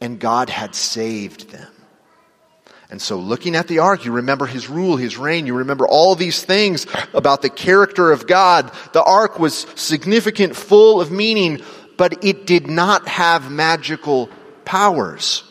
and 0.01 0.19
God 0.19 0.49
had 0.49 0.75
saved 0.75 1.49
them. 1.49 1.71
And 2.89 3.01
so 3.01 3.17
looking 3.17 3.55
at 3.55 3.67
the 3.67 3.79
ark, 3.79 4.05
you 4.05 4.11
remember 4.11 4.45
his 4.45 4.69
rule, 4.69 4.97
his 4.97 5.17
reign, 5.17 5.47
you 5.47 5.55
remember 5.55 5.87
all 5.87 6.13
these 6.13 6.43
things 6.43 6.85
about 7.13 7.41
the 7.41 7.49
character 7.49 8.11
of 8.11 8.27
God. 8.27 8.71
The 8.91 9.01
ark 9.01 9.39
was 9.39 9.65
significant, 9.75 10.55
full 10.55 11.01
of 11.01 11.09
meaning, 11.09 11.61
but 11.97 12.23
it 12.23 12.45
did 12.45 12.67
not 12.67 13.07
have 13.07 13.49
magical 13.49 14.29
powers. 14.65 15.43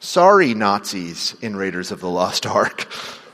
Sorry, 0.00 0.54
Nazis 0.54 1.34
in 1.42 1.56
Raiders 1.56 1.90
of 1.90 2.00
the 2.00 2.08
Lost 2.08 2.46
Ark. 2.46 2.86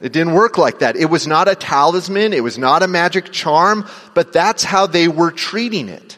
It 0.00 0.12
didn't 0.12 0.32
work 0.32 0.56
like 0.56 0.78
that. 0.78 0.96
It 0.96 1.06
was 1.06 1.26
not 1.26 1.48
a 1.48 1.54
talisman. 1.54 2.32
It 2.32 2.42
was 2.42 2.56
not 2.56 2.82
a 2.82 2.88
magic 2.88 3.32
charm, 3.32 3.86
but 4.14 4.32
that's 4.32 4.64
how 4.64 4.86
they 4.86 5.08
were 5.08 5.30
treating 5.30 5.88
it. 5.88 6.16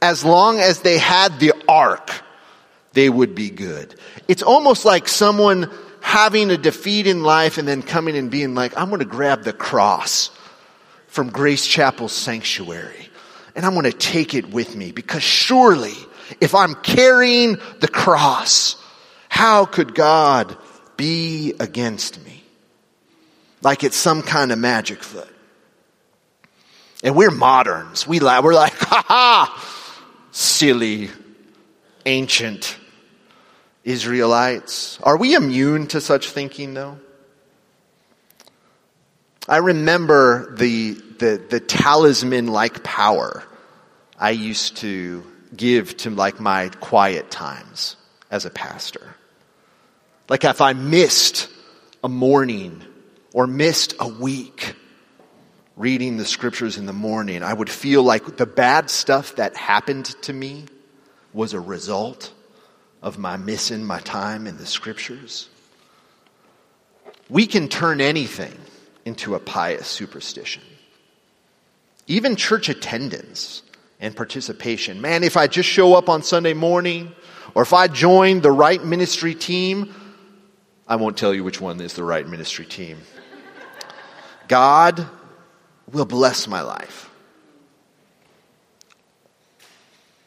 As 0.00 0.24
long 0.24 0.58
as 0.58 0.80
they 0.80 0.98
had 0.98 1.38
the 1.38 1.52
ark, 1.68 2.10
they 2.92 3.08
would 3.08 3.34
be 3.34 3.50
good. 3.50 3.94
It's 4.28 4.42
almost 4.42 4.84
like 4.84 5.08
someone 5.08 5.70
having 6.00 6.50
a 6.50 6.56
defeat 6.56 7.06
in 7.06 7.22
life 7.22 7.58
and 7.58 7.66
then 7.66 7.82
coming 7.82 8.16
and 8.16 8.30
being 8.30 8.54
like, 8.54 8.76
I'm 8.76 8.88
going 8.88 9.00
to 9.00 9.06
grab 9.06 9.42
the 9.42 9.52
cross 9.52 10.30
from 11.06 11.30
Grace 11.30 11.66
Chapel 11.66 12.08
Sanctuary 12.08 13.08
and 13.54 13.64
I'm 13.64 13.72
going 13.72 13.84
to 13.84 13.92
take 13.92 14.34
it 14.34 14.50
with 14.50 14.74
me 14.76 14.92
because 14.92 15.22
surely 15.22 15.94
if 16.40 16.54
I'm 16.54 16.74
carrying 16.74 17.58
the 17.80 17.88
cross, 17.88 18.76
how 19.28 19.64
could 19.64 19.94
God 19.94 20.56
be 20.96 21.54
against 21.60 22.24
me? 22.24 22.33
Like 23.64 23.82
it's 23.82 23.96
some 23.96 24.22
kind 24.22 24.52
of 24.52 24.58
magic 24.58 25.02
foot. 25.02 25.28
And 27.02 27.16
we're 27.16 27.30
moderns. 27.30 28.06
We 28.06 28.20
we're 28.20 28.54
like, 28.54 28.72
ha 28.78 29.04
ha, 29.06 29.86
silly, 30.30 31.10
ancient 32.06 32.76
Israelites. 33.82 34.98
Are 35.02 35.16
we 35.16 35.34
immune 35.34 35.86
to 35.88 36.00
such 36.00 36.28
thinking 36.28 36.74
though? 36.74 36.98
I 39.48 39.58
remember 39.58 40.54
the, 40.56 40.92
the, 40.92 41.42
the 41.50 41.60
talisman 41.60 42.46
like 42.46 42.82
power 42.82 43.44
I 44.18 44.30
used 44.30 44.78
to 44.78 45.24
give 45.54 45.96
to 45.98 46.10
like 46.10 46.40
my 46.40 46.68
quiet 46.68 47.30
times 47.30 47.96
as 48.30 48.46
a 48.46 48.50
pastor. 48.50 49.14
Like 50.28 50.44
if 50.44 50.60
I 50.60 50.72
missed 50.72 51.48
a 52.02 52.08
morning 52.08 52.82
or 53.34 53.46
missed 53.46 53.94
a 54.00 54.08
week 54.08 54.76
reading 55.76 56.16
the 56.16 56.24
scriptures 56.24 56.78
in 56.78 56.86
the 56.86 56.92
morning, 56.92 57.42
I 57.42 57.52
would 57.52 57.68
feel 57.68 58.02
like 58.02 58.36
the 58.36 58.46
bad 58.46 58.88
stuff 58.88 59.36
that 59.36 59.56
happened 59.56 60.06
to 60.22 60.32
me 60.32 60.64
was 61.34 61.52
a 61.52 61.60
result 61.60 62.32
of 63.02 63.18
my 63.18 63.36
missing 63.36 63.84
my 63.84 63.98
time 64.00 64.46
in 64.46 64.56
the 64.56 64.64
scriptures? 64.64 65.48
We 67.28 67.46
can 67.46 67.68
turn 67.68 68.00
anything 68.00 68.56
into 69.04 69.34
a 69.34 69.40
pious 69.40 69.88
superstition. 69.88 70.62
Even 72.06 72.36
church 72.36 72.68
attendance 72.68 73.62
and 73.98 74.14
participation. 74.14 75.00
Man, 75.00 75.24
if 75.24 75.36
I 75.36 75.48
just 75.48 75.68
show 75.68 75.94
up 75.94 76.08
on 76.08 76.22
Sunday 76.22 76.54
morning, 76.54 77.12
or 77.54 77.62
if 77.62 77.72
I 77.72 77.88
join 77.88 78.42
the 78.42 78.52
right 78.52 78.82
ministry 78.82 79.34
team, 79.34 79.92
I 80.86 80.96
won't 80.96 81.16
tell 81.16 81.34
you 81.34 81.42
which 81.42 81.60
one 81.60 81.80
is 81.80 81.94
the 81.94 82.04
right 82.04 82.26
ministry 82.28 82.66
team. 82.66 82.98
God 84.48 85.06
will 85.90 86.04
bless 86.04 86.46
my 86.46 86.62
life. 86.62 87.10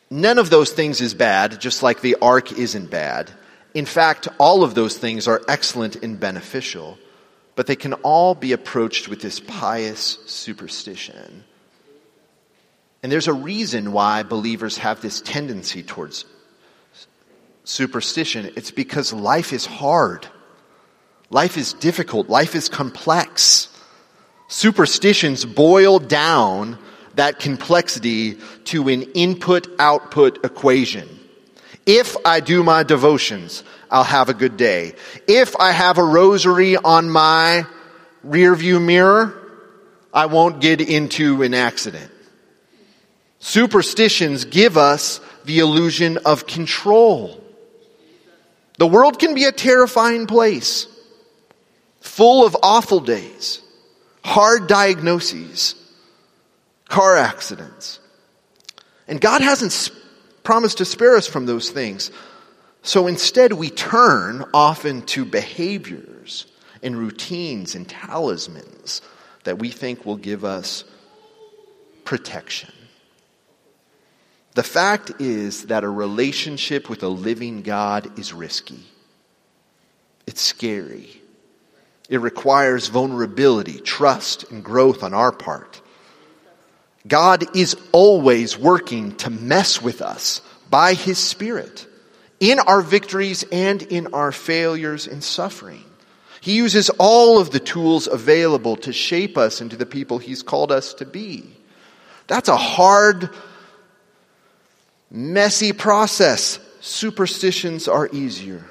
None 0.10 0.38
of 0.38 0.50
those 0.50 0.72
things 0.72 1.02
is 1.02 1.14
bad, 1.14 1.60
just 1.60 1.84
like 1.84 2.02
the 2.02 2.16
ark 2.22 2.54
isn't 2.54 2.90
bad. 2.90 3.32
In 3.74 3.86
fact, 3.86 4.28
all 4.40 4.64
of 4.64 4.74
those 4.74 4.98
things 4.98 5.28
are 5.28 5.42
excellent 5.48 5.98
and 5.98 6.20
beneficial, 6.20 6.98
but 7.56 7.68
they 7.68 7.76
can 7.76 7.94
all 7.94 8.34
be 8.34 8.54
approached 8.54 9.10
with 9.10 9.22
this 9.22 9.40
pious 9.40 10.18
superstition. 10.26 11.44
And 13.04 13.12
there's 13.12 13.28
a 13.28 13.34
reason 13.34 13.92
why 13.92 14.24
believers 14.24 14.78
have 14.78 15.02
this 15.02 15.22
tendency 15.22 15.84
towards 15.84 16.26
superstition. 17.66 18.52
It's 18.56 18.72
because 18.72 19.12
life 19.14 19.54
is 19.54 19.66
hard. 19.66 20.28
Life 21.30 21.58
is 21.58 21.74
difficult. 21.74 22.30
Life 22.30 22.56
is 22.56 22.70
complex. 22.70 23.68
Superstitions 24.48 25.46
boil 25.46 26.00
down 26.00 26.78
that 27.16 27.40
complexity 27.40 28.38
to 28.66 28.88
an 28.90 29.04
input 29.14 29.68
output 29.80 30.46
equation. 30.46 31.08
If 31.86 32.16
I 32.26 32.40
do 32.40 32.64
my 32.64 32.84
devotions, 32.84 33.64
I'll 33.90 34.04
have 34.04 34.30
a 34.30 34.34
good 34.34 34.58
day. 34.58 34.94
If 35.28 35.56
I 35.58 35.72
have 35.72 35.98
a 35.98 36.04
rosary 36.04 36.76
on 36.78 37.10
my 37.10 37.66
rear 38.24 38.56
view 38.56 38.80
mirror, 38.80 39.34
I 40.14 40.26
won't 40.26 40.62
get 40.62 40.82
into 40.82 41.44
an 41.44 41.54
accident. 41.54 42.12
Superstitions 43.40 44.46
give 44.46 44.78
us 44.78 45.22
the 45.46 45.60
illusion 45.60 46.18
of 46.26 46.48
control. 46.48 47.44
The 48.78 48.88
world 48.88 49.20
can 49.20 49.34
be 49.34 49.46
a 49.46 49.52
terrifying 49.52 50.28
place, 50.28 50.88
full 52.02 52.46
of 52.46 52.56
awful 52.62 53.00
days, 53.00 53.62
hard 54.28 54.68
diagnoses, 54.68 55.74
car 56.90 57.16
accidents. 57.16 58.02
And 59.08 59.22
God 59.22 59.40
hasn't 59.42 59.90
promised 60.44 60.80
to 60.80 60.86
spare 60.86 61.16
us 61.16 61.26
from 61.26 61.46
those 61.46 61.70
things. 61.70 62.12
So 62.84 63.08
instead, 63.08 63.54
we 63.54 63.70
turn 63.70 64.44
often 64.54 65.04
to 65.08 65.24
behaviors 65.24 66.46
and 66.84 66.98
routines 66.98 67.74
and 67.74 67.88
talismans 67.88 69.02
that 69.46 69.60
we 69.60 69.70
think 69.70 70.06
will 70.06 70.18
give 70.18 70.44
us 70.44 70.84
protection. 72.04 72.74
The 74.56 74.64
fact 74.64 75.22
is 75.22 75.68
that 75.68 75.86
a 75.86 75.90
relationship 75.90 76.90
with 76.90 77.02
a 77.02 77.08
living 77.08 77.62
God 77.62 78.20
is 78.20 78.34
risky. 78.34 78.84
It's 80.26 80.42
scary. 80.42 81.17
It 82.10 82.22
requires 82.22 82.88
vulnerability, 82.88 83.80
trust, 83.80 84.50
and 84.52 84.64
growth 84.64 85.04
on 85.04 85.14
our 85.14 85.32
part. 85.32 85.82
God 87.08 87.56
is 87.56 87.76
always 87.92 88.58
working 88.58 89.16
to 89.18 89.30
mess 89.30 89.82
with 89.82 90.02
us 90.02 90.42
by 90.70 90.94
His 90.94 91.18
Spirit 91.18 91.86
in 92.40 92.60
our 92.60 92.82
victories 92.82 93.44
and 93.52 93.82
in 93.82 94.14
our 94.14 94.32
failures 94.32 95.08
and 95.08 95.24
suffering. 95.24 95.84
He 96.40 96.56
uses 96.56 96.90
all 96.92 97.40
of 97.40 97.52
the 97.52 97.60
tools 97.60 98.08
available 98.08 98.78
to 98.78 98.94
shape 98.94 99.38
us 99.38 99.60
into 99.60 99.76
the 99.76 99.86
people 99.86 100.18
He's 100.18 100.44
called 100.44 100.72
us 100.72 100.94
to 100.96 101.06
be. 101.06 101.44
That's 102.28 102.50
a 102.50 102.58
hard, 102.58 103.30
messy 105.10 105.74
process. 105.74 106.60
Superstitions 106.80 107.88
are 107.88 108.10
easier. 108.12 108.64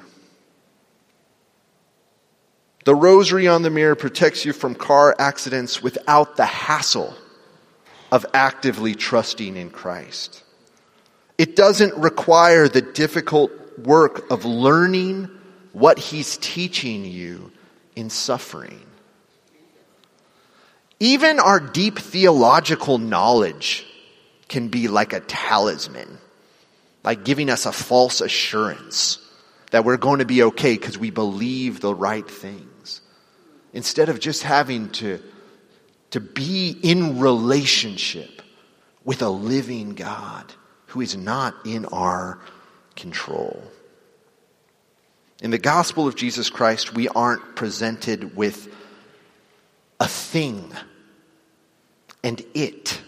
The 2.87 2.95
rosary 2.95 3.49
on 3.49 3.63
the 3.63 3.69
mirror 3.69 3.95
protects 3.95 4.45
you 4.45 4.53
from 4.53 4.73
car 4.73 5.13
accidents 5.19 5.83
without 5.83 6.37
the 6.37 6.45
hassle 6.45 7.13
of 8.13 8.25
actively 8.33 8.95
trusting 8.95 9.57
in 9.57 9.71
Christ. 9.71 10.41
It 11.37 11.57
doesn't 11.57 11.95
require 11.95 12.69
the 12.69 12.81
difficult 12.81 13.51
work 13.77 14.31
of 14.31 14.45
learning 14.45 15.29
what 15.73 15.99
He's 15.99 16.37
teaching 16.37 17.03
you 17.03 17.51
in 17.97 18.09
suffering. 18.09 18.79
Even 21.01 21.41
our 21.41 21.59
deep 21.59 21.99
theological 21.99 22.99
knowledge 22.99 23.85
can 24.47 24.69
be 24.69 24.87
like 24.87 25.11
a 25.11 25.19
talisman, 25.19 26.19
like 27.03 27.25
giving 27.25 27.49
us 27.49 27.65
a 27.65 27.73
false 27.73 28.21
assurance 28.21 29.19
that 29.71 29.83
we're 29.83 29.97
going 29.97 30.19
to 30.19 30.25
be 30.25 30.43
okay 30.43 30.75
because 30.75 30.97
we 30.97 31.09
believe 31.09 31.81
the 31.81 31.93
right 31.93 32.31
things. 32.31 32.75
Instead 33.73 34.09
of 34.09 34.19
just 34.19 34.43
having 34.43 34.89
to 34.91 35.21
to 36.11 36.19
be 36.19 36.75
in 36.83 37.19
relationship 37.19 38.41
with 39.03 39.21
a 39.21 39.29
living 39.29 39.93
God 39.93 40.53
who 40.87 41.01
is 41.01 41.15
not 41.15 41.53
in 41.65 41.85
our 41.85 42.39
control. 42.95 43.61
In 45.41 45.51
the 45.51 45.57
gospel 45.57 46.07
of 46.07 46.15
Jesus 46.15 46.49
Christ, 46.49 46.93
we 46.93 47.07
aren't 47.09 47.55
presented 47.55 48.35
with 48.35 48.73
a 49.99 50.07
thing 50.07 50.71
and 52.23 52.41
it. 52.53 52.99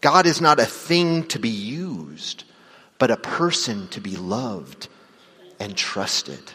God 0.00 0.26
is 0.26 0.40
not 0.40 0.58
a 0.58 0.64
thing 0.64 1.26
to 1.28 1.38
be 1.38 1.50
used, 1.50 2.44
but 2.98 3.10
a 3.10 3.16
person 3.16 3.88
to 3.88 4.00
be 4.00 4.16
loved 4.16 4.88
and 5.60 5.76
trusted. 5.76 6.52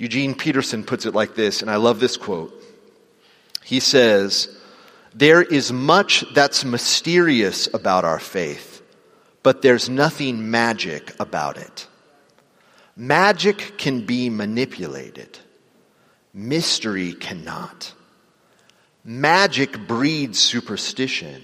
Eugene 0.00 0.34
Peterson 0.34 0.82
puts 0.82 1.04
it 1.04 1.14
like 1.14 1.34
this, 1.34 1.60
and 1.60 1.70
I 1.70 1.76
love 1.76 2.00
this 2.00 2.16
quote. 2.16 2.54
He 3.62 3.80
says, 3.80 4.48
There 5.14 5.42
is 5.42 5.74
much 5.74 6.24
that's 6.32 6.64
mysterious 6.64 7.68
about 7.74 8.06
our 8.06 8.18
faith, 8.18 8.80
but 9.42 9.60
there's 9.60 9.90
nothing 9.90 10.50
magic 10.50 11.12
about 11.20 11.58
it. 11.58 11.86
Magic 12.96 13.74
can 13.76 14.06
be 14.06 14.30
manipulated, 14.30 15.38
mystery 16.32 17.12
cannot. 17.12 17.92
Magic 19.04 19.86
breeds 19.86 20.38
superstition, 20.38 21.42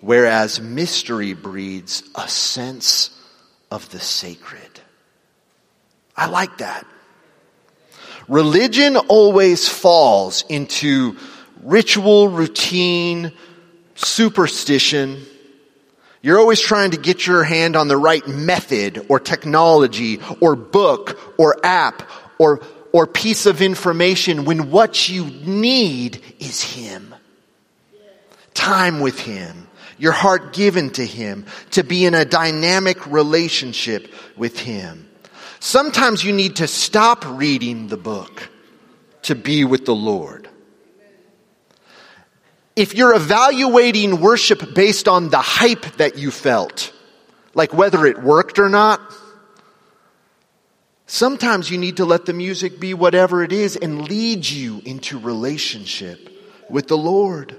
whereas 0.00 0.60
mystery 0.60 1.34
breeds 1.34 2.02
a 2.16 2.26
sense 2.26 3.16
of 3.70 3.88
the 3.90 4.00
sacred. 4.00 4.80
I 6.16 6.26
like 6.26 6.58
that. 6.58 6.84
Religion 8.30 8.96
always 8.96 9.68
falls 9.68 10.44
into 10.48 11.16
ritual, 11.64 12.28
routine, 12.28 13.32
superstition. 13.96 15.20
You're 16.22 16.38
always 16.38 16.60
trying 16.60 16.92
to 16.92 16.96
get 16.96 17.26
your 17.26 17.42
hand 17.42 17.74
on 17.74 17.88
the 17.88 17.96
right 17.96 18.24
method 18.28 19.04
or 19.08 19.18
technology 19.18 20.20
or 20.40 20.54
book 20.54 21.18
or 21.38 21.56
app 21.64 22.08
or, 22.38 22.60
or 22.92 23.08
piece 23.08 23.46
of 23.46 23.60
information 23.60 24.44
when 24.44 24.70
what 24.70 25.08
you 25.08 25.24
need 25.24 26.22
is 26.38 26.62
Him. 26.62 27.12
Time 28.54 29.00
with 29.00 29.18
Him. 29.18 29.66
Your 29.98 30.12
heart 30.12 30.52
given 30.52 30.90
to 30.90 31.04
Him 31.04 31.46
to 31.72 31.82
be 31.82 32.04
in 32.04 32.14
a 32.14 32.24
dynamic 32.24 33.08
relationship 33.08 34.14
with 34.36 34.56
Him. 34.56 35.09
Sometimes 35.60 36.24
you 36.24 36.32
need 36.32 36.56
to 36.56 36.66
stop 36.66 37.24
reading 37.26 37.88
the 37.88 37.98
book 37.98 38.48
to 39.22 39.34
be 39.34 39.64
with 39.64 39.84
the 39.84 39.94
Lord. 39.94 40.48
If 42.74 42.94
you're 42.94 43.14
evaluating 43.14 44.22
worship 44.22 44.74
based 44.74 45.06
on 45.06 45.28
the 45.28 45.38
hype 45.38 45.84
that 45.98 46.16
you 46.16 46.30
felt, 46.30 46.94
like 47.52 47.74
whether 47.74 48.06
it 48.06 48.22
worked 48.22 48.58
or 48.58 48.70
not, 48.70 49.02
sometimes 51.06 51.70
you 51.70 51.76
need 51.76 51.98
to 51.98 52.06
let 52.06 52.24
the 52.24 52.32
music 52.32 52.80
be 52.80 52.94
whatever 52.94 53.42
it 53.42 53.52
is 53.52 53.76
and 53.76 54.08
lead 54.08 54.48
you 54.48 54.80
into 54.86 55.18
relationship 55.18 56.30
with 56.70 56.88
the 56.88 56.96
Lord. 56.96 57.54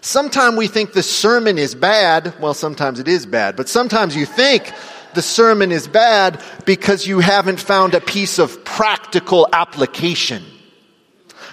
Sometimes 0.00 0.56
we 0.56 0.66
think 0.66 0.92
the 0.92 1.04
sermon 1.04 1.56
is 1.56 1.76
bad. 1.76 2.34
Well, 2.40 2.54
sometimes 2.54 2.98
it 2.98 3.06
is 3.06 3.26
bad, 3.26 3.54
but 3.54 3.68
sometimes 3.68 4.16
you 4.16 4.26
think 4.26 4.72
the 5.14 5.22
sermon 5.22 5.72
is 5.72 5.88
bad 5.88 6.42
because 6.64 7.06
you 7.06 7.20
haven't 7.20 7.60
found 7.60 7.94
a 7.94 8.00
piece 8.00 8.38
of 8.38 8.64
practical 8.64 9.48
application 9.52 10.44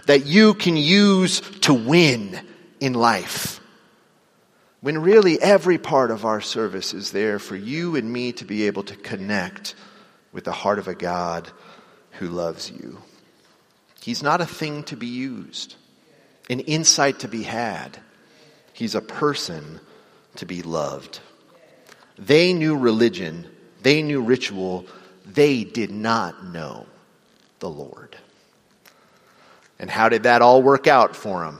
that 0.06 0.26
you 0.26 0.54
can 0.54 0.76
use 0.76 1.42
to 1.62 1.74
win 1.74 2.40
in 2.80 2.94
life. 2.94 3.60
When 4.82 4.98
really 4.98 5.42
every 5.42 5.78
part 5.78 6.10
of 6.10 6.26
our 6.26 6.42
service 6.42 6.94
is 6.94 7.12
there 7.12 7.38
for 7.38 7.56
you 7.56 7.96
and 7.96 8.12
me 8.12 8.32
to 8.34 8.46
be 8.46 8.68
able 8.68 8.84
to 8.84 8.96
connect 8.96 9.76
with 10.32 10.46
the 10.46 10.52
heart 10.52 10.80
of 10.80 10.88
a 10.88 10.96
God 10.96 11.50
who 12.12 12.28
loves 12.28 12.72
you. 12.72 13.00
He's 14.02 14.24
not 14.24 14.42
a 14.42 14.46
thing 14.46 14.84
to 14.84 14.96
be 14.96 15.08
used, 15.08 15.76
an 16.50 16.62
insight 16.62 17.20
to 17.20 17.28
be 17.28 17.44
had. 17.44 18.00
He's 18.74 18.96
a 18.96 19.02
person 19.02 19.80
to 20.36 20.46
be 20.46 20.62
loved. 20.62 21.20
They 22.20 22.54
knew 22.54 22.78
religion, 22.78 23.48
they 23.82 24.02
knew 24.02 24.22
ritual, 24.22 24.86
they 25.26 25.64
did 25.64 25.90
not 25.90 26.46
know 26.46 26.86
the 27.60 27.70
Lord. 27.70 28.18
And 29.80 29.90
how 29.90 30.10
did 30.10 30.24
that 30.24 30.42
all 30.42 30.62
work 30.62 30.86
out 30.86 31.16
for 31.16 31.46
them? 31.46 31.60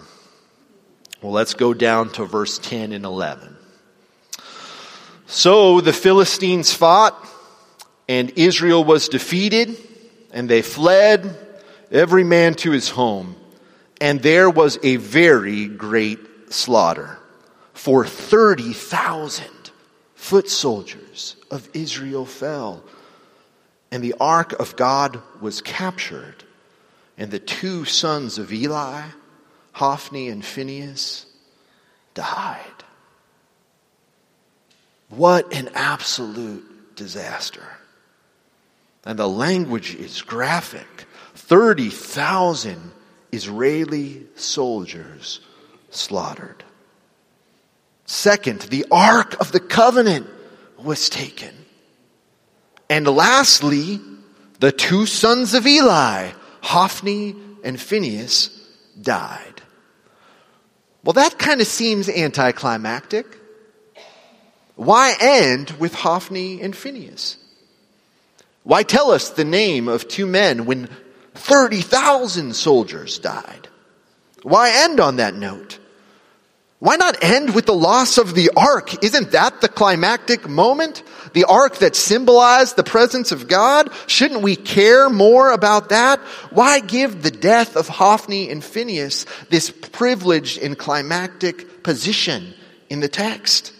Well, 1.22 1.32
let's 1.32 1.54
go 1.54 1.74
down 1.74 2.10
to 2.14 2.26
verse 2.26 2.60
10 2.60 2.92
and 2.92 3.06
11. 3.06 3.56
So 5.28 5.80
the 5.80 5.94
Philistines 5.94 6.74
fought, 6.74 7.16
and 8.10 8.32
Israel 8.36 8.84
was 8.84 9.08
defeated, 9.08 9.78
and 10.34 10.50
they 10.50 10.62
fled, 10.62 11.38
every 11.92 12.24
man 12.24 12.56
to 12.56 12.72
his 12.72 12.90
home. 12.90 13.36
And 14.02 14.22
there 14.22 14.50
was 14.50 14.78
a 14.84 14.98
very 14.98 15.68
great 15.68 16.20
slaughter, 16.52 17.18
for 17.74 18.06
30,000 18.06 19.46
foot 20.30 20.48
soldiers 20.48 21.36
of 21.50 21.68
Israel 21.74 22.24
fell. 22.24 22.84
And 23.92 24.04
the 24.04 24.14
ark 24.20 24.54
of 24.60 24.76
God 24.76 25.20
was 25.42 25.60
captured, 25.60 26.44
and 27.18 27.32
the 27.32 27.40
two 27.40 27.84
sons 27.86 28.38
of 28.38 28.54
Eli, 28.54 29.02
Hophni 29.72 30.30
and 30.30 30.46
Phinehas, 30.46 31.26
died. 32.14 32.84
What 35.10 35.52
an 35.52 35.72
absolute 35.74 36.96
disaster. 36.96 37.66
And 39.04 39.18
the 39.18 39.28
language 39.28 39.96
is 39.96 40.22
graphic. 40.22 41.08
30,000 41.34 42.92
Israeli 43.32 44.28
soldiers 44.36 45.40
slaughtered. 45.90 46.64
Second, 48.10 48.62
the 48.62 48.88
Ark 48.90 49.40
of 49.40 49.52
the 49.52 49.60
Covenant 49.60 50.28
was 50.80 51.12
taken. 51.12 51.54
And 52.90 53.08
lastly, 53.08 54.02
the 54.60 54.72
two 54.72 55.06
sons 55.06 55.54
of 55.54 55.68
Eli, 55.68 56.32
Hophni 56.62 57.36
and 57.64 57.80
Phinehas, 57.80 58.50
died. 59.00 59.62
Well, 61.04 61.14
that 61.14 61.38
kind 61.38 61.62
of 61.62 61.68
seems 61.68 62.10
anticlimactic. 62.10 63.28
Why 64.76 65.16
end 65.22 65.70
with 65.80 65.94
Hophni 65.94 66.64
and 66.64 66.76
Phinehas? 66.76 67.38
Why 68.64 68.82
tell 68.82 69.12
us 69.12 69.30
the 69.30 69.46
name 69.46 69.88
of 69.88 70.08
two 70.08 70.26
men 70.26 70.66
when 70.66 70.90
30,000 71.36 72.56
soldiers 72.56 73.20
died? 73.20 73.68
Why 74.42 74.72
end 74.74 75.00
on 75.00 75.18
that 75.18 75.36
note? 75.36 75.79
Why 76.80 76.96
not 76.96 77.22
end 77.22 77.54
with 77.54 77.66
the 77.66 77.74
loss 77.74 78.18
of 78.18 78.36
the 78.36 78.52
ark? 78.56 79.04
Isn't 79.04 79.32
that 79.32 79.60
the 79.60 79.68
climactic 79.68 80.48
moment? 80.48 81.04
The 81.34 81.44
ark 81.44 81.80
that 81.80 81.94
symbolized 81.94 82.78
the 82.78 82.86
presence 82.86 83.34
of 83.34 83.50
God? 83.50 83.90
Shouldn't 84.08 84.42
we 84.42 84.56
care 84.56 85.10
more 85.10 85.52
about 85.52 85.90
that? 85.90 86.20
Why 86.52 86.80
give 86.80 87.22
the 87.22 87.32
death 87.32 87.76
of 87.76 87.90
Hophni 87.90 88.50
and 88.50 88.64
Phinehas 88.64 89.26
this 89.50 89.70
privileged 89.70 90.58
and 90.58 90.78
climactic 90.78 91.84
position 91.84 92.54
in 92.90 93.02
the 93.02 93.10
text? 93.10 93.74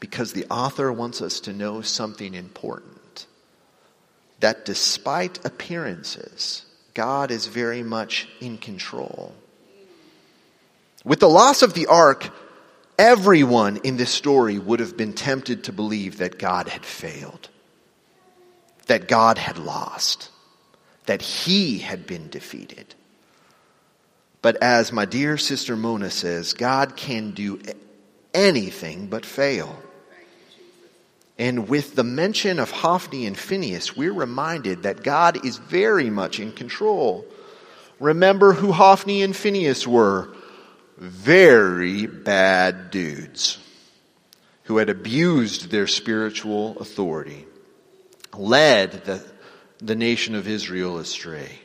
Because 0.00 0.32
the 0.32 0.46
author 0.46 0.90
wants 0.90 1.20
us 1.20 1.40
to 1.40 1.52
know 1.52 1.82
something 1.82 2.32
important. 2.32 3.26
That 4.40 4.64
despite 4.64 5.44
appearances, 5.44 6.64
God 6.94 7.30
is 7.30 7.46
very 7.48 7.82
much 7.82 8.28
in 8.40 8.56
control. 8.56 9.34
With 11.04 11.20
the 11.20 11.28
loss 11.28 11.62
of 11.62 11.74
the 11.74 11.86
ark, 11.86 12.30
everyone 12.98 13.78
in 13.78 13.96
this 13.96 14.10
story 14.10 14.58
would 14.58 14.80
have 14.80 14.96
been 14.96 15.12
tempted 15.12 15.64
to 15.64 15.72
believe 15.72 16.18
that 16.18 16.38
God 16.38 16.68
had 16.68 16.84
failed, 16.84 17.48
that 18.86 19.08
God 19.08 19.38
had 19.38 19.58
lost, 19.58 20.30
that 21.06 21.22
he 21.22 21.78
had 21.78 22.06
been 22.06 22.28
defeated. 22.28 22.94
But 24.42 24.62
as 24.62 24.92
my 24.92 25.04
dear 25.04 25.38
sister 25.38 25.76
Mona 25.76 26.10
says, 26.10 26.52
God 26.52 26.96
can 26.96 27.32
do 27.32 27.60
anything 28.34 29.06
but 29.06 29.26
fail. 29.26 29.76
And 31.38 31.68
with 31.68 31.96
the 31.96 32.04
mention 32.04 32.58
of 32.58 32.70
Hophni 32.70 33.26
and 33.26 33.36
Phinehas, 33.36 33.96
we're 33.96 34.12
reminded 34.12 34.82
that 34.82 35.02
God 35.02 35.44
is 35.44 35.58
very 35.58 36.10
much 36.10 36.38
in 36.38 36.52
control. 36.52 37.24
Remember 37.98 38.52
who 38.52 38.70
Hophni 38.70 39.22
and 39.22 39.34
Phinehas 39.34 39.86
were 39.86 40.28
very 40.96 42.06
bad 42.06 42.90
dudes 42.90 43.58
who 44.64 44.76
had 44.76 44.88
abused 44.88 45.70
their 45.70 45.86
spiritual 45.86 46.78
authority, 46.78 47.46
led 48.36 49.04
the, 49.04 49.24
the 49.78 49.96
nation 49.96 50.34
of 50.34 50.48
Israel 50.48 50.98
astray. 50.98 51.58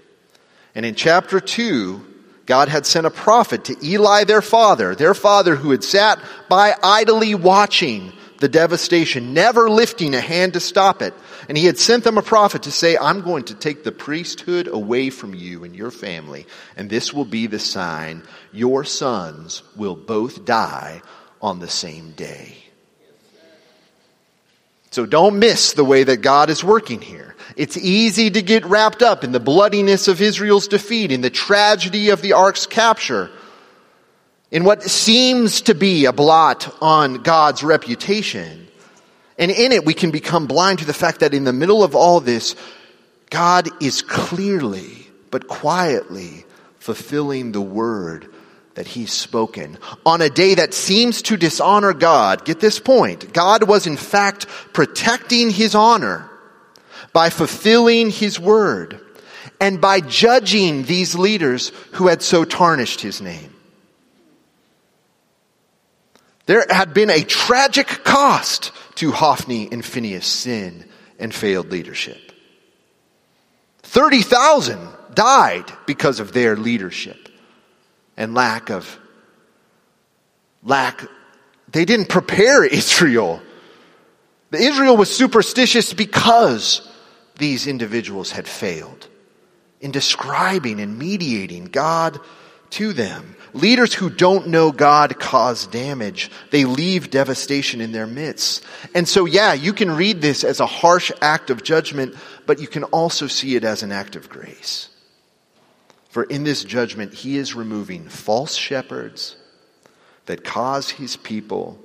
And 0.74 0.86
in 0.86 0.96
chapter 0.96 1.40
2, 1.40 2.06
God 2.46 2.70
had 2.70 2.86
sent 2.86 3.06
a 3.06 3.12
prophet 3.12 3.66
to 3.66 3.86
Eli, 3.86 4.24
their 4.24 4.42
father, 4.42 4.96
their 4.96 5.14
father 5.14 5.56
who 5.56 5.72
had 5.72 5.84
sat 5.84 6.20
by 6.50 6.76
idly 6.82 7.36
watching 7.36 8.14
the 8.40 8.50
devastation, 8.50 9.34
never 9.34 9.70
lifting 9.70 10.14
a 10.16 10.22
hand 10.22 10.54
to 10.54 10.60
stop 10.60 11.02
it. 11.02 11.14
And 11.48 11.58
he 11.58 11.66
had 11.66 11.78
sent 11.78 12.04
them 12.04 12.18
a 12.18 12.22
prophet 12.22 12.64
to 12.64 12.72
say, 12.72 12.98
I'm 12.98 13.22
going 13.22 13.46
to 13.46 13.56
take 13.56 13.84
the 13.84 13.92
priesthood 13.92 14.68
away 14.68 15.10
from 15.10 15.34
you 15.34 15.64
and 15.64 15.76
your 15.76 15.92
family, 15.92 16.46
and 16.76 16.90
this 16.90 17.14
will 17.14 17.26
be 17.26 17.48
the 17.48 17.60
sign. 17.60 18.24
Your 18.52 18.84
sons 18.84 19.64
will 19.76 19.96
both 19.96 20.46
die 20.46 21.02
on 21.42 21.60
the 21.60 21.70
same 21.70 22.12
day. 22.12 22.58
So 24.92 25.06
don't 25.06 25.38
miss 25.38 25.74
the 25.74 25.84
way 25.84 26.04
that 26.04 26.18
God 26.18 26.50
is 26.50 26.64
working 26.64 27.02
here. 27.02 27.36
It's 27.56 27.78
easy 27.78 28.32
to 28.32 28.42
get 28.42 28.66
wrapped 28.66 29.02
up 29.02 29.24
in 29.24 29.32
the 29.32 29.40
bloodiness 29.40 30.08
of 30.08 30.22
Israel's 30.22 30.68
defeat, 30.68 31.12
in 31.12 31.22
the 31.22 31.30
tragedy 31.30 32.10
of 32.10 32.22
the 32.22 32.34
ark's 32.34 32.66
capture 32.66 33.30
in 34.52 34.64
what 34.64 34.84
seems 34.84 35.62
to 35.62 35.76
be 35.76 36.06
a 36.06 36.14
blot 36.14 36.74
on 36.82 37.16
God's 37.24 37.64
reputation. 37.64 38.68
And 39.38 39.52
in 39.52 39.72
it, 39.72 39.86
we 39.86 39.94
can 39.94 40.12
become 40.12 40.48
blind 40.48 40.80
to 40.80 40.86
the 40.86 40.94
fact 40.94 41.20
that 41.20 41.34
in 41.34 41.44
the 41.44 41.54
middle 41.54 41.84
of 41.84 41.96
all 41.96 42.20
this, 42.20 42.56
God 43.30 43.70
is 43.82 44.02
clearly, 44.02 45.08
but 45.32 45.48
quietly 45.48 46.46
fulfilling 46.80 47.52
the 47.52 47.62
word 47.62 48.30
that 48.76 48.88
he's 48.88 49.12
spoken. 49.12 49.78
On 50.06 50.22
a 50.22 50.30
day 50.30 50.56
that 50.56 50.74
seems 50.74 51.22
to 51.24 51.36
dishonor 51.36 51.94
God, 51.94 52.46
get 52.46 52.60
this 52.60 52.80
point, 52.80 53.34
God 53.34 53.68
was 53.68 53.88
in 53.88 53.98
fact 53.98 54.48
protecting 54.72 55.50
his 55.50 55.76
honor 55.76 56.30
by 57.12 57.30
fulfilling 57.30 58.10
his 58.10 58.40
word 58.40 59.02
and 59.60 59.82
by 59.82 60.00
judging 60.00 60.84
these 60.84 61.16
leaders 61.16 61.70
who 61.94 62.08
had 62.08 62.22
so 62.22 62.46
tarnished 62.46 63.02
his 63.02 63.20
name. 63.20 63.54
There 66.48 66.66
had 66.70 66.94
been 66.94 67.10
a 67.10 67.24
tragic 67.24 67.88
cost 67.88 68.72
to 68.96 69.12
Hophni 69.12 69.70
and 69.72 69.86
Phinehas' 69.86 70.26
sin 70.26 70.86
and 71.20 71.34
failed 71.34 71.72
leadership. 71.72 72.32
30,000 73.84 74.80
died 75.14 75.72
because 75.86 76.20
of 76.20 76.34
their 76.34 76.56
leadership 76.56 77.30
and 78.16 78.34
lack 78.34 78.70
of 78.70 79.00
lack 80.64 81.06
they 81.70 81.86
didn't 81.86 82.10
prepare 82.10 82.64
Israel. 82.82 83.42
The 84.52 84.60
Israel 84.60 84.98
was 84.98 85.16
superstitious 85.16 85.94
because 85.94 86.88
these 87.38 87.68
individuals 87.68 88.32
had 88.32 88.48
failed 88.48 89.08
in 89.80 89.92
describing 89.92 90.80
and 90.80 90.98
mediating 90.98 91.66
God 91.66 92.20
to 92.72 92.94
them. 92.94 93.37
Leaders 93.58 93.92
who 93.92 94.12
don't 94.12 94.50
know 94.50 94.72
God 94.72 95.20
cause 95.20 95.66
damage. 95.66 96.30
They 96.52 96.66
leave 96.66 97.10
devastation 97.10 97.82
in 97.82 97.92
their 97.92 98.06
midst. 98.06 98.64
And 98.94 99.08
so, 99.08 99.26
yeah, 99.26 99.54
you 99.54 99.74
can 99.74 99.90
read 99.90 100.22
this 100.22 100.44
as 100.44 100.60
a 100.60 100.68
harsh 100.68 101.12
act 101.22 101.50
of 101.50 101.64
judgment, 101.64 102.16
but 102.46 102.60
you 102.60 102.68
can 102.68 102.84
also 102.84 103.26
see 103.26 103.56
it 103.56 103.64
as 103.64 103.82
an 103.82 103.92
act 103.92 104.16
of 104.16 104.30
grace. 104.30 104.90
For 106.10 106.24
in 106.24 106.44
this 106.44 106.64
judgment, 106.64 107.16
he 107.16 107.38
is 107.38 107.56
removing 107.56 108.08
false 108.10 108.56
shepherds 108.56 109.36
that 110.28 110.44
cause 110.44 110.92
his 110.92 111.16
people 111.16 111.80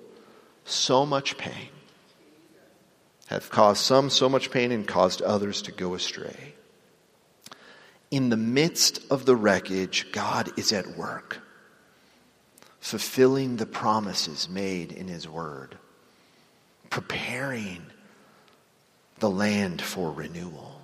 so 0.66 1.06
much 1.06 1.38
pain, 1.38 1.68
have 3.28 3.48
caused 3.48 3.80
some 3.80 4.10
so 4.10 4.28
much 4.28 4.50
pain 4.50 4.72
and 4.72 4.86
caused 4.86 5.22
others 5.22 5.62
to 5.62 5.72
go 5.72 5.94
astray. 5.94 6.54
In 8.10 8.28
the 8.28 8.36
midst 8.36 9.00
of 9.10 9.24
the 9.24 9.34
wreckage, 9.34 10.12
God 10.12 10.50
is 10.58 10.70
at 10.74 10.98
work 10.98 11.38
fulfilling 12.82 13.56
the 13.56 13.64
promises 13.64 14.48
made 14.48 14.90
in 14.90 15.06
his 15.06 15.28
word, 15.28 15.78
preparing 16.90 17.80
the 19.20 19.30
land 19.30 19.80
for 19.80 20.10
renewal. 20.10 20.80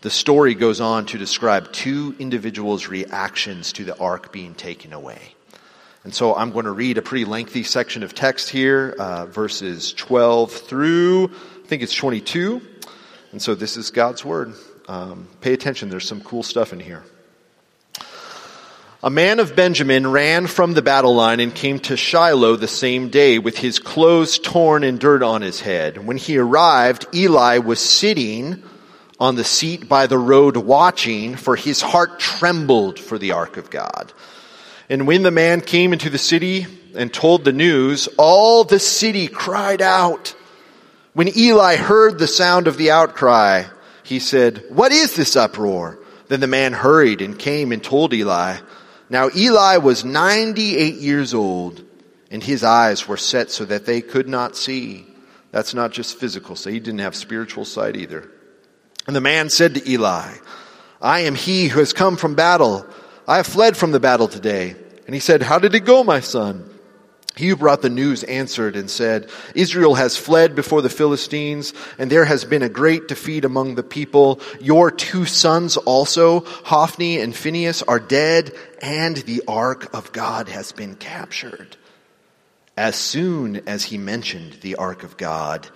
The 0.00 0.10
story 0.10 0.56
goes 0.56 0.80
on 0.80 1.06
to 1.06 1.18
describe 1.18 1.72
two 1.72 2.16
individuals' 2.18 2.88
reactions 2.88 3.72
to 3.74 3.84
the 3.84 3.96
ark 3.96 4.32
being 4.32 4.54
taken 4.54 4.92
away. 4.92 5.20
And 6.02 6.12
so 6.12 6.34
I'm 6.34 6.50
going 6.50 6.64
to 6.64 6.72
read 6.72 6.98
a 6.98 7.02
pretty 7.02 7.24
lengthy 7.24 7.62
section 7.62 8.02
of 8.02 8.16
text 8.16 8.50
here, 8.50 8.96
uh, 8.98 9.26
verses 9.26 9.92
12 9.92 10.50
through, 10.50 11.26
I 11.62 11.66
think 11.68 11.82
it's 11.82 11.94
22. 11.94 12.60
And 13.30 13.40
so 13.40 13.54
this 13.54 13.76
is 13.76 13.92
God's 13.92 14.24
word. 14.24 14.54
Um, 14.88 15.28
pay 15.40 15.52
attention, 15.52 15.90
there's 15.90 16.08
some 16.08 16.22
cool 16.22 16.42
stuff 16.42 16.72
in 16.72 16.80
here. 16.80 17.04
A 19.04 19.10
man 19.10 19.40
of 19.40 19.56
Benjamin 19.56 20.06
ran 20.06 20.46
from 20.46 20.74
the 20.74 20.82
battle 20.82 21.16
line 21.16 21.40
and 21.40 21.52
came 21.52 21.80
to 21.80 21.96
Shiloh 21.96 22.54
the 22.54 22.68
same 22.68 23.08
day 23.08 23.40
with 23.40 23.58
his 23.58 23.80
clothes 23.80 24.38
torn 24.38 24.84
and 24.84 25.00
dirt 25.00 25.24
on 25.24 25.42
his 25.42 25.60
head. 25.60 26.06
When 26.06 26.16
he 26.16 26.38
arrived, 26.38 27.06
Eli 27.12 27.58
was 27.58 27.80
sitting 27.80 28.62
on 29.18 29.34
the 29.34 29.42
seat 29.42 29.88
by 29.88 30.06
the 30.06 30.18
road 30.18 30.56
watching, 30.56 31.34
for 31.34 31.56
his 31.56 31.80
heart 31.80 32.20
trembled 32.20 33.00
for 33.00 33.18
the 33.18 33.32
ark 33.32 33.56
of 33.56 33.70
God. 33.70 34.12
And 34.88 35.08
when 35.08 35.24
the 35.24 35.32
man 35.32 35.62
came 35.62 35.92
into 35.92 36.08
the 36.08 36.16
city 36.16 36.68
and 36.94 37.12
told 37.12 37.44
the 37.44 37.52
news, 37.52 38.08
all 38.18 38.62
the 38.62 38.78
city 38.78 39.26
cried 39.26 39.82
out. 39.82 40.32
When 41.12 41.36
Eli 41.36 41.74
heard 41.74 42.20
the 42.20 42.28
sound 42.28 42.68
of 42.68 42.76
the 42.76 42.92
outcry, 42.92 43.64
he 44.04 44.20
said, 44.20 44.62
What 44.68 44.92
is 44.92 45.16
this 45.16 45.34
uproar? 45.34 45.98
Then 46.28 46.38
the 46.38 46.46
man 46.46 46.72
hurried 46.72 47.20
and 47.20 47.36
came 47.36 47.72
and 47.72 47.82
told 47.82 48.14
Eli. 48.14 48.58
Now 49.12 49.28
Eli 49.36 49.76
was 49.76 50.06
98 50.06 50.94
years 50.94 51.34
old 51.34 51.84
and 52.30 52.42
his 52.42 52.64
eyes 52.64 53.06
were 53.06 53.18
set 53.18 53.50
so 53.50 53.66
that 53.66 53.84
they 53.84 54.00
could 54.00 54.26
not 54.26 54.56
see. 54.56 55.06
That's 55.50 55.74
not 55.74 55.92
just 55.92 56.16
physical, 56.16 56.56
so 56.56 56.70
he 56.70 56.80
didn't 56.80 57.00
have 57.00 57.14
spiritual 57.14 57.66
sight 57.66 57.94
either. 57.94 58.30
And 59.06 59.14
the 59.14 59.20
man 59.20 59.50
said 59.50 59.74
to 59.74 59.86
Eli, 59.86 60.32
I 61.02 61.20
am 61.20 61.34
he 61.34 61.68
who 61.68 61.80
has 61.80 61.92
come 61.92 62.16
from 62.16 62.34
battle. 62.34 62.86
I 63.28 63.36
have 63.36 63.46
fled 63.46 63.76
from 63.76 63.92
the 63.92 64.00
battle 64.00 64.28
today. 64.28 64.76
And 65.04 65.14
he 65.14 65.20
said, 65.20 65.42
How 65.42 65.58
did 65.58 65.74
it 65.74 65.80
go, 65.80 66.02
my 66.02 66.20
son? 66.20 66.66
He 67.34 67.48
who 67.48 67.56
brought 67.56 67.80
the 67.80 67.88
news 67.88 68.24
answered 68.24 68.76
and 68.76 68.90
said, 68.90 69.30
Israel 69.54 69.94
has 69.94 70.18
fled 70.18 70.54
before 70.54 70.82
the 70.82 70.90
Philistines, 70.90 71.72
and 71.98 72.10
there 72.10 72.26
has 72.26 72.44
been 72.44 72.62
a 72.62 72.68
great 72.68 73.08
defeat 73.08 73.46
among 73.46 73.74
the 73.74 73.82
people. 73.82 74.40
Your 74.60 74.90
two 74.90 75.24
sons 75.24 75.78
also, 75.78 76.40
Hophni 76.40 77.20
and 77.20 77.34
Phinehas, 77.34 77.82
are 77.82 78.00
dead, 78.00 78.52
and 78.82 79.16
the 79.16 79.42
ark 79.48 79.94
of 79.94 80.12
God 80.12 80.50
has 80.50 80.72
been 80.72 80.94
captured. 80.94 81.76
As 82.76 82.96
soon 82.96 83.62
as 83.66 83.84
he 83.84 83.96
mentioned 83.96 84.58
the 84.60 84.76
ark 84.76 85.02
of 85.02 85.16
God, 85.16 85.66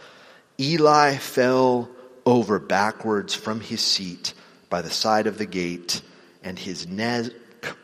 Eli 0.61 1.17
fell 1.17 1.89
over 2.27 2.59
backwards 2.59 3.35
from 3.35 3.61
his 3.61 3.81
seat 3.81 4.35
by 4.69 4.83
the 4.83 4.91
side 4.91 5.27
of 5.27 5.39
the 5.39 5.47
gate, 5.47 6.03
and 6.43 6.59
his 6.59 6.87
neck 6.87 7.33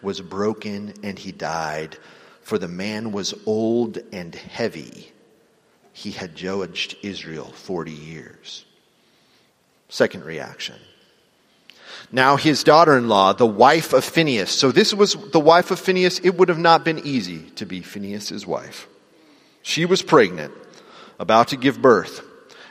was 0.02 0.20
broken, 0.20 0.92
and 1.02 1.18
he 1.18 1.32
died. 1.32 1.96
For 2.42 2.58
the 2.58 2.68
man 2.68 3.12
was 3.12 3.34
old 3.46 3.98
and 4.12 4.34
heavy. 4.34 5.12
He 5.92 6.10
had 6.10 6.34
judged 6.34 6.96
Israel 7.02 7.46
40 7.46 7.92
years. 7.92 8.64
Second 9.88 10.24
reaction. 10.24 10.76
Now 12.10 12.36
his 12.36 12.64
daughter-in-law, 12.64 13.34
the 13.34 13.46
wife 13.46 13.92
of 13.92 14.04
Phinehas. 14.04 14.50
So 14.50 14.72
this 14.72 14.92
was 14.92 15.14
the 15.14 15.40
wife 15.40 15.70
of 15.70 15.78
Phinehas. 15.78 16.18
It 16.20 16.36
would 16.36 16.48
have 16.48 16.58
not 16.58 16.84
been 16.84 16.98
easy 17.00 17.50
to 17.56 17.64
be 17.64 17.80
Phinehas's 17.80 18.46
wife. 18.46 18.86
She 19.62 19.86
was 19.86 20.02
pregnant, 20.02 20.52
about 21.18 21.48
to 21.48 21.56
give 21.56 21.80
birth. 21.80 22.22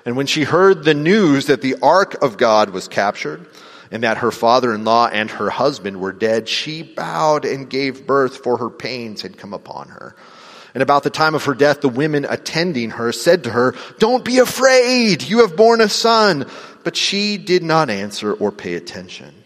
And 0.06 0.18
when 0.18 0.28
she 0.28 0.44
heard 0.44 0.84
the 0.84 0.94
news 0.94 1.46
that 1.46 1.62
the 1.62 1.76
ark 1.82 2.22
of 2.22 2.38
God 2.38 2.72
was 2.72 2.88
captured 2.88 3.48
and 3.92 4.04
that 4.04 4.18
her 4.18 4.32
father-in-law 4.32 5.10
and 5.12 5.30
her 5.30 5.50
husband 5.50 6.00
were 6.00 6.14
dead, 6.14 6.48
she 6.48 6.82
bowed 6.82 7.44
and 7.46 7.70
gave 7.70 8.08
birth 8.08 8.38
for 8.38 8.58
her 8.58 8.70
pains 8.70 9.22
had 9.22 9.38
come 9.38 9.54
upon 9.54 9.90
her. 9.90 10.16
And 10.74 10.82
about 10.82 11.04
the 11.04 11.10
time 11.10 11.36
of 11.36 11.44
her 11.44 11.54
death, 11.54 11.82
the 11.82 11.90
women 11.90 12.26
attending 12.28 12.92
her 12.92 13.12
said 13.12 13.44
to 13.44 13.50
her, 13.50 13.76
don't 14.00 14.24
be 14.24 14.40
afraid. 14.40 15.22
You 15.22 15.40
have 15.40 15.58
borne 15.58 15.82
a 15.82 15.90
son. 15.90 16.46
But 16.86 16.96
she 16.96 17.38
did 17.38 17.62
not 17.62 17.90
answer 17.90 18.34
or 18.34 18.52
pay 18.52 18.76
attention. 18.76 19.44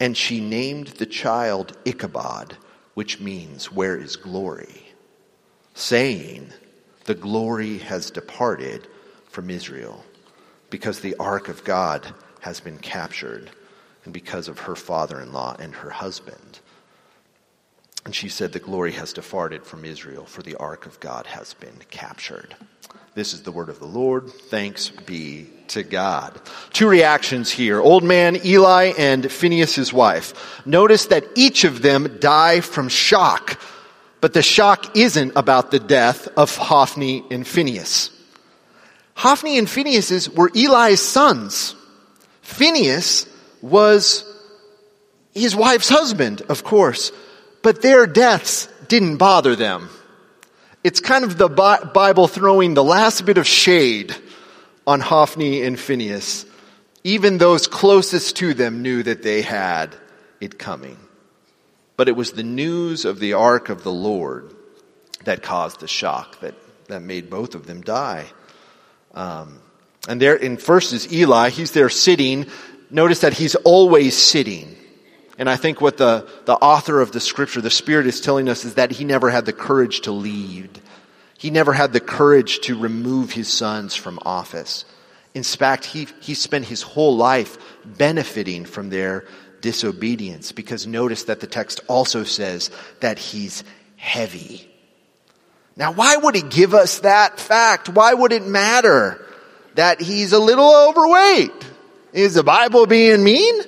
And 0.00 0.16
she 0.16 0.40
named 0.40 0.88
the 0.88 1.06
child 1.06 1.76
Ichabod, 1.84 2.56
which 2.94 3.20
means, 3.20 3.70
where 3.70 3.96
is 3.96 4.16
glory? 4.16 4.82
Saying, 5.74 6.52
the 7.04 7.14
glory 7.14 7.78
has 7.78 8.10
departed 8.10 8.86
from 9.28 9.48
Israel 9.48 10.04
because 10.68 11.00
the 11.00 11.16
ark 11.16 11.48
of 11.48 11.64
God 11.64 12.12
has 12.40 12.60
been 12.60 12.78
captured 12.78 13.50
and 14.08 14.12
because 14.14 14.48
of 14.48 14.60
her 14.60 14.74
father 14.74 15.20
in 15.20 15.34
law 15.34 15.54
and 15.58 15.74
her 15.74 15.90
husband. 15.90 16.60
And 18.06 18.14
she 18.14 18.30
said, 18.30 18.52
The 18.52 18.58
glory 18.58 18.92
has 18.92 19.12
departed 19.12 19.64
from 19.64 19.84
Israel, 19.84 20.24
for 20.24 20.40
the 20.40 20.54
ark 20.54 20.86
of 20.86 20.98
God 20.98 21.26
has 21.26 21.52
been 21.52 21.76
captured. 21.90 22.56
This 23.14 23.34
is 23.34 23.42
the 23.42 23.52
word 23.52 23.68
of 23.68 23.80
the 23.80 23.84
Lord. 23.84 24.30
Thanks 24.30 24.88
be 24.88 25.50
to 25.68 25.82
God. 25.82 26.40
Two 26.72 26.88
reactions 26.88 27.50
here. 27.50 27.82
Old 27.82 28.02
man 28.02 28.38
Eli 28.46 28.94
and 28.96 29.30
Phinehas' 29.30 29.92
wife. 29.92 30.64
Notice 30.64 31.04
that 31.06 31.26
each 31.34 31.64
of 31.64 31.82
them 31.82 32.16
die 32.18 32.60
from 32.60 32.88
shock, 32.88 33.60
but 34.22 34.32
the 34.32 34.40
shock 34.40 34.96
isn't 34.96 35.34
about 35.36 35.70
the 35.70 35.80
death 35.80 36.28
of 36.34 36.56
Hophni 36.56 37.24
and 37.30 37.46
Phinehas. 37.46 38.08
Hophni 39.12 39.58
and 39.58 39.68
Phinehas 39.68 40.30
were 40.30 40.50
Eli's 40.54 41.02
sons. 41.02 41.74
Phinehas 42.40 43.26
was 43.62 44.24
his 45.34 45.54
wife's 45.54 45.88
husband, 45.88 46.42
of 46.48 46.64
course, 46.64 47.12
but 47.62 47.82
their 47.82 48.06
deaths 48.06 48.68
didn't 48.88 49.16
bother 49.16 49.56
them. 49.56 49.88
It's 50.84 51.00
kind 51.00 51.24
of 51.24 51.36
the 51.38 51.48
Bible 51.48 52.28
throwing 52.28 52.74
the 52.74 52.84
last 52.84 53.26
bit 53.26 53.38
of 53.38 53.46
shade 53.46 54.14
on 54.86 55.00
Hophni 55.00 55.62
and 55.62 55.78
Phinehas. 55.78 56.46
Even 57.04 57.38
those 57.38 57.66
closest 57.66 58.36
to 58.36 58.54
them 58.54 58.82
knew 58.82 59.02
that 59.02 59.22
they 59.22 59.42
had 59.42 59.94
it 60.40 60.58
coming. 60.58 60.96
But 61.96 62.08
it 62.08 62.16
was 62.16 62.32
the 62.32 62.42
news 62.42 63.04
of 63.04 63.18
the 63.18 63.34
ark 63.34 63.68
of 63.68 63.82
the 63.82 63.92
Lord 63.92 64.54
that 65.24 65.42
caused 65.42 65.80
the 65.80 65.88
shock 65.88 66.40
that, 66.40 66.54
that 66.86 67.02
made 67.02 67.28
both 67.28 67.54
of 67.54 67.66
them 67.66 67.80
die. 67.80 68.26
Um, 69.14 69.60
and 70.08 70.22
there 70.22 70.36
in 70.36 70.56
first 70.56 70.92
is 70.92 71.12
Eli. 71.12 71.50
He's 71.50 71.72
there 71.72 71.90
sitting. 71.90 72.46
Notice 72.90 73.20
that 73.20 73.34
he's 73.34 73.54
always 73.54 74.16
sitting. 74.16 74.76
And 75.38 75.48
I 75.48 75.56
think 75.56 75.80
what 75.80 75.98
the, 75.98 76.28
the 76.46 76.54
author 76.54 77.00
of 77.00 77.12
the 77.12 77.20
scripture, 77.20 77.60
the 77.60 77.70
Spirit 77.70 78.06
is 78.06 78.20
telling 78.20 78.48
us 78.48 78.64
is 78.64 78.74
that 78.74 78.90
he 78.90 79.04
never 79.04 79.30
had 79.30 79.46
the 79.46 79.52
courage 79.52 80.00
to 80.02 80.12
lead. 80.12 80.80
He 81.36 81.50
never 81.50 81.72
had 81.72 81.92
the 81.92 82.00
courage 82.00 82.60
to 82.60 82.78
remove 82.78 83.30
his 83.30 83.52
sons 83.52 83.94
from 83.94 84.18
office. 84.22 84.84
In 85.34 85.44
fact, 85.44 85.84
he, 85.84 86.08
he 86.20 86.34
spent 86.34 86.64
his 86.64 86.82
whole 86.82 87.16
life 87.16 87.58
benefiting 87.84 88.64
from 88.64 88.90
their 88.90 89.24
disobedience 89.60 90.50
because 90.50 90.86
notice 90.86 91.24
that 91.24 91.40
the 91.40 91.46
text 91.46 91.80
also 91.86 92.24
says 92.24 92.70
that 93.00 93.18
he's 93.18 93.62
heavy. 93.96 94.68
Now, 95.76 95.92
why 95.92 96.16
would 96.16 96.34
he 96.34 96.42
give 96.42 96.74
us 96.74 97.00
that 97.00 97.38
fact? 97.38 97.88
Why 97.88 98.12
would 98.12 98.32
it 98.32 98.44
matter 98.44 99.24
that 99.76 100.00
he's 100.00 100.32
a 100.32 100.40
little 100.40 100.88
overweight? 100.88 101.67
Is 102.12 102.34
the 102.34 102.42
Bible 102.42 102.86
being 102.86 103.22
mean? 103.22 103.62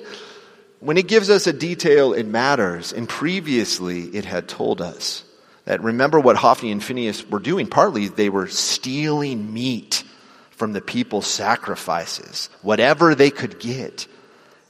When 0.79 0.97
it 0.97 1.07
gives 1.07 1.29
us 1.29 1.47
a 1.47 1.53
detail, 1.53 2.13
it 2.13 2.25
matters. 2.25 2.91
And 2.91 3.07
previously, 3.07 4.03
it 4.03 4.25
had 4.25 4.47
told 4.47 4.81
us 4.81 5.23
that 5.65 5.83
remember 5.83 6.19
what 6.19 6.37
Hophni 6.37 6.71
and 6.71 6.83
Phinehas 6.83 7.27
were 7.27 7.39
doing? 7.39 7.67
Partly, 7.67 8.07
they 8.07 8.29
were 8.29 8.47
stealing 8.47 9.53
meat 9.53 10.03
from 10.51 10.73
the 10.73 10.81
people's 10.81 11.27
sacrifices, 11.27 12.49
whatever 12.61 13.13
they 13.15 13.29
could 13.29 13.59
get. 13.59 14.07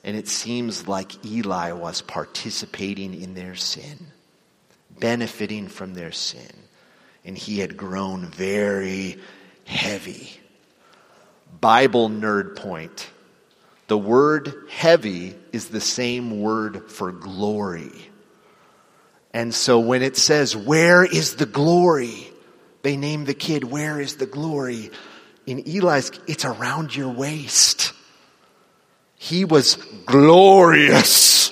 And 0.04 0.18
it 0.18 0.28
seems 0.28 0.88
like 0.88 1.26
Eli 1.26 1.72
was 1.72 2.02
participating 2.02 3.22
in 3.22 3.34
their 3.34 3.56
sin, 3.56 4.08
benefiting 5.00 5.68
from 5.68 5.94
their 5.94 6.12
sin 6.12 6.52
and 7.26 7.38
he 7.38 7.60
had 7.60 7.78
grown 7.78 8.26
very 8.26 9.18
heavy. 9.66 10.40
Bible 11.60 12.10
nerd 12.10 12.56
point. 12.56 13.10
The 13.92 13.98
word 13.98 14.54
heavy 14.70 15.36
is 15.52 15.68
the 15.68 15.82
same 15.82 16.40
word 16.40 16.90
for 16.90 17.12
glory. 17.12 17.92
And 19.34 19.54
so 19.54 19.82
when 19.82 20.02
it 20.02 20.16
says, 20.16 20.56
Where 20.56 21.04
is 21.04 21.36
the 21.36 21.46
glory? 21.46 22.32
They 22.84 22.96
name 22.96 23.26
the 23.26 23.34
kid, 23.34 23.66
Where 23.66 24.00
is 24.00 24.16
the 24.16 24.26
glory? 24.26 24.92
In 25.46 25.60
Eli's, 25.68 26.10
it's 26.26 26.46
around 26.46 26.96
your 26.96 27.10
waist. 27.10 27.92
He 29.18 29.44
was 29.44 29.76
glorious. 30.06 31.52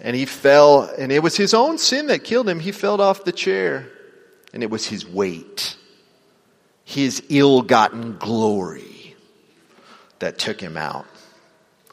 And 0.00 0.16
he 0.16 0.24
fell, 0.24 0.90
and 0.98 1.12
it 1.12 1.22
was 1.22 1.36
his 1.36 1.54
own 1.54 1.78
sin 1.78 2.08
that 2.08 2.24
killed 2.24 2.48
him. 2.48 2.58
He 2.58 2.72
fell 2.72 3.00
off 3.00 3.22
the 3.22 3.30
chair, 3.30 3.88
and 4.52 4.64
it 4.64 4.70
was 4.70 4.84
his 4.84 5.06
weight, 5.06 5.76
his 6.84 7.22
ill 7.28 7.62
gotten 7.62 8.18
glory 8.18 9.14
that 10.18 10.38
took 10.38 10.60
him 10.60 10.76
out. 10.76 11.06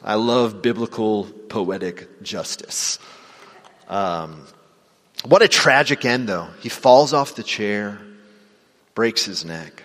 I 0.04 0.16
love 0.16 0.60
biblical 0.60 1.24
poetic 1.24 2.22
justice. 2.22 2.98
Um, 3.88 4.46
what 5.24 5.40
a 5.40 5.48
tragic 5.48 6.04
end, 6.04 6.28
though. 6.28 6.48
He 6.60 6.68
falls 6.68 7.14
off 7.14 7.36
the 7.36 7.42
chair, 7.42 7.98
breaks 8.94 9.24
his 9.24 9.46
neck. 9.46 9.82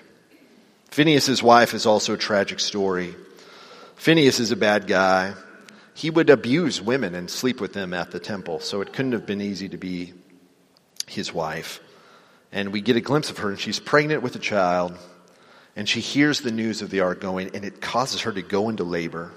Phinehas's 0.91 1.41
wife 1.41 1.73
is 1.73 1.85
also 1.85 2.15
a 2.15 2.17
tragic 2.17 2.59
story. 2.59 3.15
Phinehas 3.95 4.41
is 4.41 4.51
a 4.51 4.57
bad 4.57 4.87
guy. 4.87 5.35
He 5.93 6.09
would 6.09 6.29
abuse 6.29 6.81
women 6.81 7.15
and 7.15 7.29
sleep 7.29 7.61
with 7.61 7.71
them 7.71 7.93
at 7.93 8.11
the 8.11 8.19
temple, 8.19 8.59
so 8.59 8.81
it 8.81 8.91
couldn't 8.91 9.13
have 9.13 9.25
been 9.25 9.41
easy 9.41 9.69
to 9.69 9.77
be 9.77 10.13
his 11.07 11.33
wife. 11.33 11.79
And 12.51 12.73
we 12.73 12.81
get 12.81 12.97
a 12.97 13.01
glimpse 13.01 13.29
of 13.29 13.37
her, 13.37 13.49
and 13.49 13.59
she's 13.59 13.79
pregnant 13.79 14.21
with 14.21 14.35
a 14.35 14.39
child, 14.39 14.97
and 15.77 15.87
she 15.87 16.01
hears 16.01 16.41
the 16.41 16.51
news 16.51 16.81
of 16.81 16.89
the 16.89 16.99
ark 16.99 17.21
going, 17.21 17.55
and 17.55 17.63
it 17.63 17.79
causes 17.79 18.21
her 18.21 18.33
to 18.33 18.41
go 18.41 18.67
into 18.67 18.83
labor. 18.83 19.31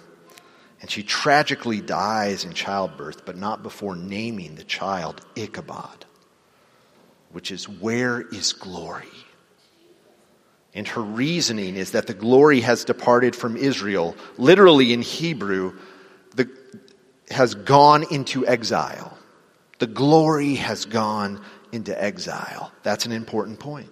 And 0.82 0.90
she 0.90 1.04
tragically 1.04 1.80
dies 1.80 2.44
in 2.44 2.52
childbirth, 2.52 3.24
but 3.24 3.38
not 3.38 3.62
before 3.62 3.94
naming 3.94 4.56
the 4.56 4.64
child 4.64 5.24
Ichabod, 5.36 6.04
which 7.30 7.52
is 7.52 7.68
where 7.68 8.20
is 8.20 8.52
glory? 8.52 9.06
And 10.74 10.88
her 10.88 11.00
reasoning 11.00 11.76
is 11.76 11.92
that 11.92 12.08
the 12.08 12.14
glory 12.14 12.60
has 12.62 12.84
departed 12.84 13.36
from 13.36 13.56
Israel. 13.56 14.16
Literally 14.38 14.92
in 14.92 15.02
Hebrew, 15.02 15.78
the, 16.34 16.50
has 17.30 17.54
gone 17.54 18.04
into 18.10 18.44
exile. 18.44 19.16
The 19.78 19.86
glory 19.86 20.56
has 20.56 20.84
gone 20.84 21.44
into 21.70 22.02
exile. 22.02 22.72
That's 22.82 23.06
an 23.06 23.12
important 23.12 23.60
point. 23.60 23.90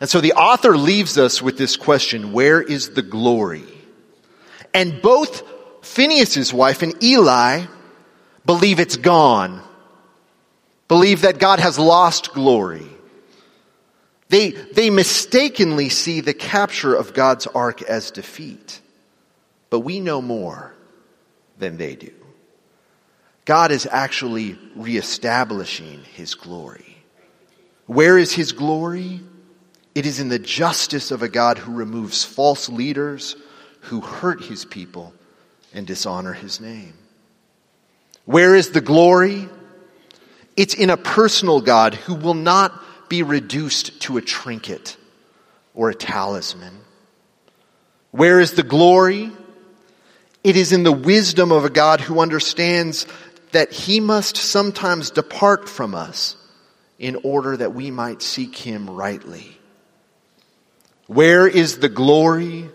And 0.00 0.08
so 0.08 0.20
the 0.20 0.34
author 0.34 0.76
leaves 0.76 1.18
us 1.18 1.42
with 1.42 1.58
this 1.58 1.76
question 1.76 2.32
where 2.32 2.62
is 2.62 2.90
the 2.90 3.02
glory? 3.02 3.81
And 4.74 5.02
both 5.02 5.42
Phinehas's 5.82 6.52
wife 6.52 6.82
and 6.82 7.02
Eli 7.02 7.66
believe 8.46 8.80
it's 8.80 8.96
gone, 8.96 9.62
believe 10.88 11.22
that 11.22 11.38
God 11.38 11.60
has 11.60 11.78
lost 11.78 12.32
glory. 12.32 12.86
They, 14.28 14.50
they 14.50 14.88
mistakenly 14.88 15.90
see 15.90 16.20
the 16.20 16.32
capture 16.32 16.94
of 16.94 17.12
God's 17.12 17.46
ark 17.46 17.82
as 17.82 18.10
defeat. 18.10 18.80
But 19.68 19.80
we 19.80 20.00
know 20.00 20.22
more 20.22 20.74
than 21.58 21.76
they 21.76 21.96
do. 21.96 22.12
God 23.44 23.72
is 23.72 23.86
actually 23.90 24.58
reestablishing 24.74 26.02
his 26.14 26.34
glory. 26.34 26.96
Where 27.86 28.16
is 28.16 28.32
his 28.32 28.52
glory? 28.52 29.20
It 29.94 30.06
is 30.06 30.20
in 30.20 30.28
the 30.28 30.38
justice 30.38 31.10
of 31.10 31.22
a 31.22 31.28
God 31.28 31.58
who 31.58 31.74
removes 31.74 32.24
false 32.24 32.68
leaders 32.68 33.36
who 33.82 34.00
hurt 34.00 34.42
his 34.42 34.64
people 34.64 35.12
and 35.72 35.86
dishonor 35.86 36.32
his 36.32 36.60
name. 36.60 36.94
Where 38.24 38.54
is 38.54 38.70
the 38.70 38.80
glory? 38.80 39.48
It's 40.56 40.74
in 40.74 40.90
a 40.90 40.96
personal 40.96 41.60
God 41.60 41.94
who 41.94 42.14
will 42.14 42.34
not 42.34 42.72
be 43.08 43.22
reduced 43.22 44.00
to 44.02 44.16
a 44.16 44.22
trinket 44.22 44.96
or 45.74 45.90
a 45.90 45.94
talisman. 45.94 46.78
Where 48.10 48.40
is 48.40 48.52
the 48.52 48.62
glory? 48.62 49.32
It 50.44 50.56
is 50.56 50.72
in 50.72 50.82
the 50.82 50.92
wisdom 50.92 51.52
of 51.52 51.64
a 51.64 51.70
God 51.70 52.00
who 52.00 52.20
understands 52.20 53.06
that 53.52 53.72
he 53.72 54.00
must 54.00 54.36
sometimes 54.36 55.10
depart 55.10 55.68
from 55.68 55.94
us 55.94 56.36
in 56.98 57.16
order 57.22 57.56
that 57.56 57.74
we 57.74 57.90
might 57.90 58.22
seek 58.22 58.56
him 58.56 58.88
rightly. 58.88 59.58
Where 61.06 61.46
is 61.46 61.78
the 61.78 61.88
glory? 61.88 62.70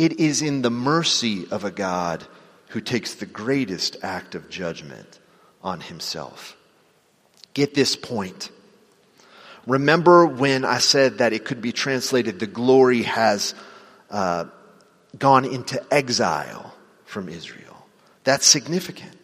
It 0.00 0.18
is 0.18 0.40
in 0.40 0.62
the 0.62 0.70
mercy 0.70 1.46
of 1.50 1.64
a 1.64 1.70
God 1.70 2.26
who 2.68 2.80
takes 2.80 3.16
the 3.16 3.26
greatest 3.26 3.98
act 4.02 4.34
of 4.34 4.48
judgment 4.48 5.18
on 5.62 5.82
himself. 5.82 6.56
Get 7.52 7.74
this 7.74 7.96
point. 7.96 8.50
Remember 9.66 10.24
when 10.24 10.64
I 10.64 10.78
said 10.78 11.18
that 11.18 11.34
it 11.34 11.44
could 11.44 11.60
be 11.60 11.72
translated, 11.72 12.40
the 12.40 12.46
glory 12.46 13.02
has 13.02 13.54
uh, 14.10 14.46
gone 15.18 15.44
into 15.44 15.84
exile 15.92 16.74
from 17.04 17.28
Israel. 17.28 17.86
That's 18.24 18.46
significant. 18.46 19.18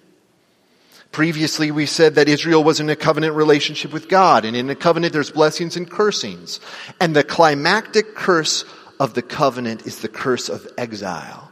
Previously, 1.10 1.70
we 1.70 1.86
said 1.86 2.16
that 2.16 2.28
Israel 2.28 2.62
was 2.62 2.80
in 2.80 2.90
a 2.90 2.96
covenant 2.96 3.34
relationship 3.34 3.94
with 3.94 4.10
God, 4.10 4.44
and 4.44 4.54
in 4.54 4.68
a 4.68 4.74
covenant 4.74 5.14
there's 5.14 5.30
blessings 5.30 5.74
and 5.78 5.90
cursings. 5.90 6.60
And 7.00 7.16
the 7.16 7.24
climactic 7.24 8.14
curse 8.14 8.66
of 8.98 9.14
the 9.14 9.22
covenant 9.22 9.87
is 9.87 10.00
the 10.00 10.09
curse 10.09 10.48
of 10.48 10.66
exile. 10.78 11.50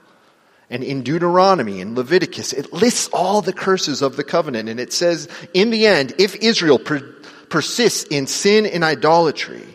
And 0.71 0.83
in 0.83 1.03
Deuteronomy 1.03 1.81
and 1.81 1.95
Leviticus, 1.95 2.53
it 2.53 2.73
lists 2.73 3.09
all 3.13 3.43
the 3.43 3.53
curses 3.53 4.03
of 4.03 4.17
the 4.17 4.25
covenant. 4.25 4.69
And 4.69 4.81
it 4.81 4.93
says, 4.93 5.29
in 5.53 5.71
the 5.71 5.87
end, 5.87 6.15
if 6.19 6.35
Israel 6.37 6.79
per- 6.79 7.15
persists 7.49 8.05
in 8.05 8.27
sin 8.27 8.67
and 8.67 8.83
idolatry, 8.83 9.67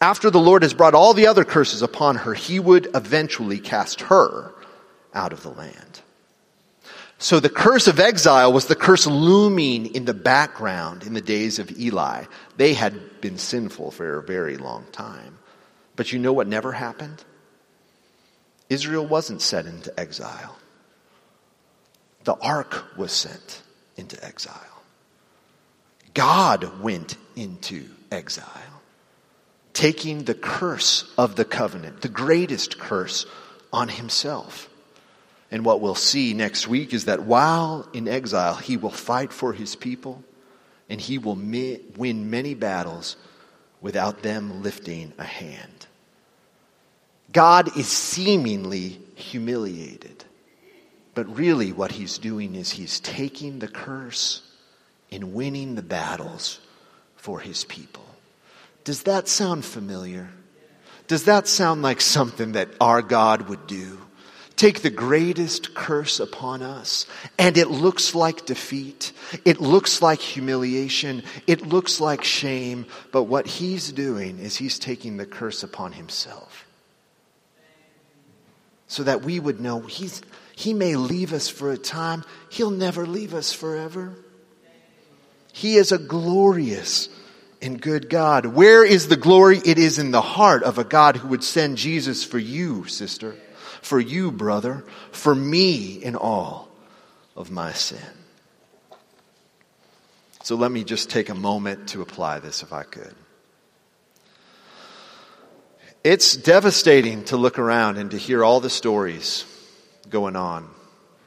after 0.00 0.30
the 0.30 0.38
Lord 0.38 0.62
has 0.62 0.74
brought 0.74 0.94
all 0.94 1.14
the 1.14 1.26
other 1.26 1.44
curses 1.44 1.82
upon 1.82 2.16
her, 2.16 2.34
he 2.34 2.60
would 2.60 2.88
eventually 2.94 3.58
cast 3.58 4.02
her 4.02 4.52
out 5.14 5.32
of 5.32 5.42
the 5.42 5.50
land. 5.50 6.00
So 7.18 7.40
the 7.40 7.48
curse 7.48 7.88
of 7.88 7.98
exile 7.98 8.52
was 8.52 8.66
the 8.66 8.76
curse 8.76 9.06
looming 9.06 9.92
in 9.94 10.04
the 10.04 10.14
background 10.14 11.02
in 11.02 11.14
the 11.14 11.20
days 11.20 11.58
of 11.58 11.76
Eli. 11.76 12.24
They 12.56 12.74
had 12.74 13.20
been 13.20 13.38
sinful 13.38 13.90
for 13.90 14.18
a 14.18 14.22
very 14.22 14.56
long 14.56 14.84
time. 14.92 15.37
But 15.98 16.12
you 16.12 16.20
know 16.20 16.32
what 16.32 16.46
never 16.46 16.70
happened? 16.70 17.24
Israel 18.70 19.04
wasn't 19.04 19.42
sent 19.42 19.66
into 19.66 19.98
exile. 19.98 20.56
The 22.22 22.36
ark 22.36 22.84
was 22.96 23.10
sent 23.10 23.62
into 23.96 24.24
exile. 24.24 24.54
God 26.14 26.80
went 26.80 27.16
into 27.34 27.88
exile, 28.12 28.46
taking 29.72 30.22
the 30.22 30.34
curse 30.34 31.12
of 31.18 31.34
the 31.34 31.44
covenant, 31.44 32.02
the 32.02 32.08
greatest 32.08 32.78
curse, 32.78 33.26
on 33.72 33.88
himself. 33.88 34.70
And 35.50 35.64
what 35.64 35.80
we'll 35.80 35.96
see 35.96 36.32
next 36.32 36.68
week 36.68 36.94
is 36.94 37.06
that 37.06 37.24
while 37.24 37.88
in 37.92 38.06
exile, 38.06 38.54
he 38.54 38.76
will 38.76 38.92
fight 38.92 39.32
for 39.32 39.52
his 39.52 39.74
people 39.74 40.22
and 40.88 41.00
he 41.00 41.18
will 41.18 41.34
win 41.34 42.30
many 42.30 42.54
battles 42.54 43.16
without 43.80 44.22
them 44.22 44.62
lifting 44.62 45.12
a 45.18 45.24
hand. 45.24 45.87
God 47.38 47.76
is 47.76 47.86
seemingly 47.86 48.98
humiliated. 49.14 50.24
But 51.14 51.36
really, 51.36 51.72
what 51.72 51.92
he's 51.92 52.18
doing 52.18 52.56
is 52.56 52.72
he's 52.72 52.98
taking 52.98 53.60
the 53.60 53.68
curse 53.68 54.42
and 55.12 55.32
winning 55.34 55.76
the 55.76 55.82
battles 55.82 56.58
for 57.14 57.38
his 57.38 57.62
people. 57.62 58.04
Does 58.82 59.04
that 59.04 59.28
sound 59.28 59.64
familiar? 59.64 60.30
Does 61.06 61.26
that 61.26 61.46
sound 61.46 61.80
like 61.80 62.00
something 62.00 62.52
that 62.52 62.70
our 62.80 63.02
God 63.02 63.48
would 63.48 63.68
do? 63.68 64.00
Take 64.56 64.82
the 64.82 64.90
greatest 64.90 65.76
curse 65.76 66.18
upon 66.18 66.60
us, 66.60 67.06
and 67.38 67.56
it 67.56 67.70
looks 67.70 68.16
like 68.16 68.46
defeat. 68.46 69.12
It 69.44 69.60
looks 69.60 70.02
like 70.02 70.18
humiliation. 70.18 71.22
It 71.46 71.64
looks 71.64 72.00
like 72.00 72.24
shame. 72.24 72.86
But 73.12 73.24
what 73.24 73.46
he's 73.46 73.92
doing 73.92 74.40
is 74.40 74.56
he's 74.56 74.80
taking 74.80 75.18
the 75.18 75.26
curse 75.26 75.62
upon 75.62 75.92
himself 75.92 76.64
so 78.88 79.04
that 79.04 79.22
we 79.22 79.38
would 79.38 79.60
know 79.60 79.80
he's, 79.80 80.20
He 80.56 80.74
may 80.74 80.96
leave 80.96 81.32
us 81.32 81.48
for 81.48 81.70
a 81.70 81.78
time, 81.78 82.24
He'll 82.50 82.70
never 82.70 83.06
leave 83.06 83.34
us 83.34 83.52
forever. 83.52 84.16
He 85.52 85.76
is 85.76 85.92
a 85.92 85.98
glorious 85.98 87.08
and 87.60 87.80
good 87.80 88.08
God. 88.08 88.46
Where 88.46 88.84
is 88.84 89.08
the 89.08 89.16
glory? 89.16 89.58
It 89.64 89.78
is 89.78 89.98
in 89.98 90.10
the 90.10 90.20
heart 90.20 90.62
of 90.62 90.78
a 90.78 90.84
God 90.84 91.16
who 91.16 91.28
would 91.28 91.44
send 91.44 91.78
Jesus 91.78 92.24
for 92.24 92.38
you, 92.38 92.86
sister, 92.86 93.34
for 93.82 93.98
you, 93.98 94.30
brother, 94.30 94.84
for 95.10 95.34
me 95.34 95.94
in 95.94 96.16
all 96.16 96.68
of 97.36 97.50
my 97.50 97.72
sin. 97.72 97.98
So 100.42 100.54
let 100.54 100.70
me 100.70 100.84
just 100.84 101.10
take 101.10 101.28
a 101.28 101.34
moment 101.34 101.88
to 101.90 102.02
apply 102.02 102.38
this 102.38 102.62
if 102.62 102.72
I 102.72 102.84
could. 102.84 103.14
It's 106.04 106.36
devastating 106.36 107.24
to 107.24 107.36
look 107.36 107.58
around 107.58 107.98
and 107.98 108.12
to 108.12 108.16
hear 108.16 108.44
all 108.44 108.60
the 108.60 108.70
stories 108.70 109.44
going 110.08 110.36
on, 110.36 110.68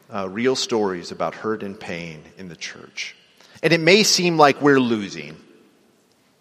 uh, 0.10 0.30
real 0.30 0.56
stories 0.56 1.12
about 1.12 1.36
hurt 1.36 1.62
and 1.62 1.78
pain 1.78 2.24
in 2.38 2.48
the 2.48 2.56
church. 2.56 3.16
And 3.62 3.74
it 3.74 3.82
may 3.82 4.04
seem 4.04 4.38
like 4.38 4.62
we're 4.62 4.80
losing, 4.80 5.36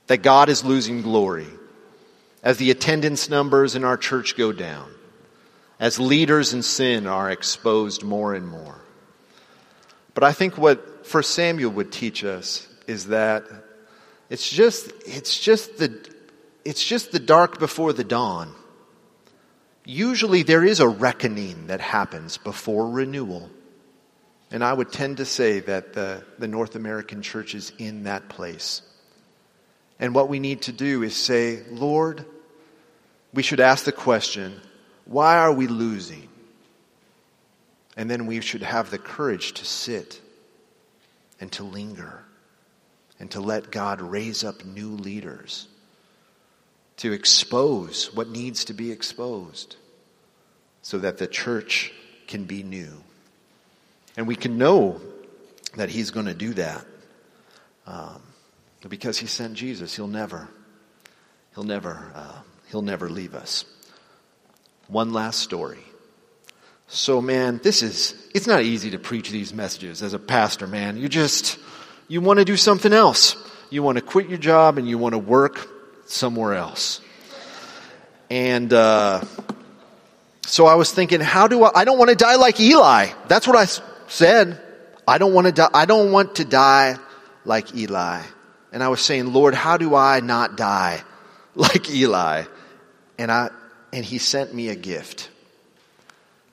that 0.06 0.18
God 0.18 0.48
is 0.48 0.64
losing 0.64 1.02
glory 1.02 1.46
as 2.42 2.56
the 2.56 2.70
attendance 2.70 3.28
numbers 3.28 3.74
in 3.74 3.84
our 3.84 3.96
church 3.96 4.36
go 4.36 4.52
down, 4.52 4.90
as 5.78 5.98
leaders 5.98 6.54
in 6.54 6.62
sin 6.62 7.06
are 7.06 7.30
exposed 7.30 8.02
more 8.02 8.32
and 8.34 8.46
more. 8.46 8.80
But 10.14 10.24
I 10.24 10.32
think 10.32 10.56
what 10.56 11.06
First 11.06 11.34
Samuel 11.34 11.72
would 11.72 11.92
teach 11.92 12.24
us 12.24 12.66
is 12.86 13.06
that 13.06 13.44
it's 14.30 14.48
just, 14.48 14.92
it's 15.04 15.38
just 15.38 15.78
the, 15.78 15.88
it's 16.64 16.84
just 16.84 17.12
the 17.12 17.18
dark 17.18 17.58
before 17.58 17.92
the 17.92 18.04
dawn. 18.04 18.54
Usually 19.84 20.42
there 20.42 20.64
is 20.64 20.80
a 20.80 20.88
reckoning 20.88 21.68
that 21.68 21.80
happens 21.80 22.36
before 22.36 22.88
renewal. 22.88 23.50
And 24.50 24.64
I 24.64 24.72
would 24.72 24.92
tend 24.92 25.18
to 25.18 25.24
say 25.24 25.60
that 25.60 25.92
the, 25.92 26.24
the 26.38 26.48
North 26.48 26.74
American 26.74 27.22
church 27.22 27.54
is 27.54 27.72
in 27.78 28.04
that 28.04 28.28
place. 28.28 28.82
And 29.98 30.14
what 30.14 30.28
we 30.28 30.38
need 30.38 30.62
to 30.62 30.72
do 30.72 31.02
is 31.02 31.14
say, 31.14 31.62
Lord, 31.70 32.24
we 33.32 33.42
should 33.42 33.60
ask 33.60 33.84
the 33.84 33.92
question, 33.92 34.60
why 35.04 35.38
are 35.38 35.52
we 35.52 35.66
losing? 35.66 36.28
And 37.96 38.10
then 38.10 38.26
we 38.26 38.40
should 38.40 38.62
have 38.62 38.90
the 38.90 38.98
courage 38.98 39.52
to 39.54 39.64
sit 39.64 40.20
and 41.40 41.50
to 41.52 41.64
linger 41.64 42.24
and 43.18 43.30
to 43.32 43.40
let 43.40 43.70
God 43.70 44.00
raise 44.00 44.42
up 44.42 44.64
new 44.64 44.90
leaders 44.90 45.68
to 47.00 47.12
expose 47.12 48.14
what 48.14 48.28
needs 48.28 48.66
to 48.66 48.74
be 48.74 48.92
exposed 48.92 49.76
so 50.82 50.98
that 50.98 51.16
the 51.16 51.26
church 51.26 51.92
can 52.26 52.44
be 52.44 52.62
new. 52.62 52.92
And 54.18 54.26
we 54.26 54.36
can 54.36 54.58
know 54.58 55.00
that 55.76 55.88
He's 55.88 56.10
going 56.10 56.26
to 56.26 56.34
do 56.34 56.52
that 56.54 56.84
um, 57.86 58.20
because 58.86 59.16
He 59.16 59.26
sent 59.26 59.54
Jesus. 59.54 59.96
He'll 59.96 60.08
never, 60.08 60.50
He'll 61.54 61.64
never, 61.64 62.12
uh, 62.14 62.40
He'll 62.70 62.82
never 62.82 63.08
leave 63.08 63.34
us. 63.34 63.64
One 64.88 65.14
last 65.14 65.40
story. 65.40 65.78
So, 66.86 67.22
man, 67.22 67.60
this 67.62 67.82
is, 67.82 68.14
it's 68.34 68.46
not 68.46 68.62
easy 68.62 68.90
to 68.90 68.98
preach 68.98 69.30
these 69.30 69.54
messages 69.54 70.02
as 70.02 70.12
a 70.12 70.18
pastor, 70.18 70.66
man. 70.66 70.98
You 70.98 71.08
just, 71.08 71.58
you 72.08 72.20
want 72.20 72.40
to 72.40 72.44
do 72.44 72.58
something 72.58 72.92
else. 72.92 73.36
You 73.70 73.82
want 73.82 73.96
to 73.96 74.02
quit 74.02 74.28
your 74.28 74.38
job 74.38 74.76
and 74.76 74.86
you 74.86 74.98
want 74.98 75.14
to 75.14 75.18
work 75.18 75.79
somewhere 76.12 76.54
else. 76.54 77.00
And, 78.28 78.72
uh, 78.72 79.22
so 80.50 80.66
I 80.66 80.74
was 80.74 80.90
thinking, 80.92 81.20
how 81.20 81.46
do 81.46 81.62
I, 81.62 81.70
I 81.80 81.84
don't 81.84 81.98
want 81.98 82.10
to 82.10 82.16
die 82.16 82.34
like 82.34 82.58
Eli. 82.58 83.10
That's 83.28 83.46
what 83.46 83.56
I 83.56 83.66
said. 84.08 84.60
I 85.06 85.18
don't 85.18 85.32
want 85.32 85.46
to 85.46 85.52
die, 85.52 85.70
I 85.72 85.86
don't 85.86 86.10
want 86.10 86.36
to 86.36 86.44
die 86.44 86.96
like 87.44 87.74
Eli. 87.74 88.22
And 88.72 88.82
I 88.82 88.88
was 88.88 89.00
saying, 89.00 89.32
Lord, 89.32 89.54
how 89.54 89.76
do 89.76 89.94
I 89.94 90.20
not 90.20 90.56
die 90.56 91.02
like 91.54 91.88
Eli? 91.90 92.44
And 93.18 93.30
I, 93.30 93.50
and 93.92 94.04
he 94.04 94.18
sent 94.18 94.52
me 94.52 94.68
a 94.68 94.76
gift. 94.76 95.30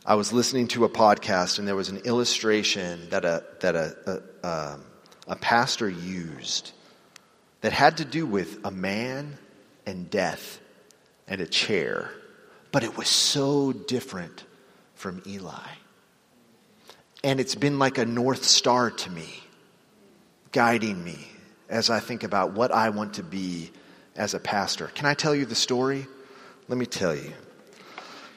I 0.06 0.16
was 0.16 0.32
listening 0.32 0.68
to 0.70 0.86
a 0.86 0.90
podcast 0.90 1.60
and 1.60 1.68
there 1.68 1.76
was 1.76 1.90
an 1.90 1.98
illustration 1.98 3.10
that 3.10 3.26
a, 3.26 3.44
that 3.60 3.76
a, 3.76 4.22
a, 4.44 4.48
um, 4.48 4.84
a 5.28 5.36
pastor 5.36 5.90
used 5.90 6.72
that 7.62 7.74
had 7.74 7.98
to 7.98 8.06
do 8.06 8.26
with 8.26 8.60
a 8.64 8.72
man 8.72 9.38
and 9.88 10.10
death 10.12 10.60
and 11.28 11.42
a 11.42 11.48
chair. 11.48 12.12
But 12.72 12.84
it 12.84 12.96
was 12.96 13.08
so 13.08 13.72
different 13.74 14.44
from 14.94 15.24
Eli. 15.26 15.70
And 17.24 17.40
it's 17.40 17.56
been 17.56 17.80
like 17.80 17.98
a 17.98 18.06
North 18.06 18.44
Star 18.44 18.92
to 18.92 19.10
me, 19.10 19.42
guiding 20.52 21.04
me 21.04 21.28
as 21.70 21.90
I 21.90 22.00
think 22.00 22.24
about 22.24 22.54
what 22.54 22.72
I 22.72 22.90
want 22.90 23.16
to 23.16 23.24
be 23.24 23.72
as 24.16 24.34
a 24.34 24.40
pastor. 24.40 24.88
Can 24.88 25.06
I 25.06 25.14
tell 25.14 25.34
you 25.34 25.46
the 25.46 25.56
story? 25.56 26.06
Let 26.68 26.78
me 26.78 26.86
tell 26.86 27.16
you. 27.16 27.32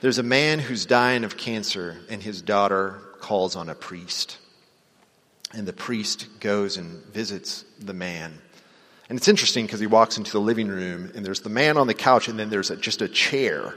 There's 0.01 0.19
a 0.19 0.23
man 0.23 0.61
who's 0.61 0.87
dying 0.87 1.25
of 1.25 1.37
cancer, 1.37 1.99
and 2.09 2.23
his 2.23 2.41
daughter 2.41 3.03
calls 3.21 3.55
on 3.55 3.69
a 3.69 3.75
priest. 3.75 4.39
And 5.53 5.67
the 5.67 5.73
priest 5.73 6.29
goes 6.39 6.77
and 6.77 7.05
visits 7.07 7.65
the 7.79 7.93
man. 7.93 8.41
And 9.11 9.19
it's 9.19 9.27
interesting 9.27 9.67
because 9.67 9.81
he 9.81 9.89
walks 9.89 10.19
into 10.19 10.31
the 10.31 10.41
living 10.41 10.69
room, 10.69 11.11
and 11.17 11.27
there's 11.27 11.41
the 11.41 11.51
man 11.51 11.77
on 11.77 11.89
the 11.89 11.95
couch, 11.95 12.29
and 12.29 12.39
then 12.39 12.49
there's 12.49 12.71
a, 12.71 12.77
just 12.77 13.03
a 13.03 13.09
chair 13.09 13.75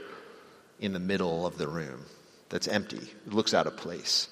in 0.78 0.92
the 0.92 1.00
middle 1.00 1.44
of 1.44 1.58
the 1.58 1.66
room 1.66 2.04
that's 2.50 2.68
empty. 2.68 3.10
It 3.26 3.32
looks 3.32 3.52
out 3.52 3.66
of 3.66 3.76
place. 3.76 4.28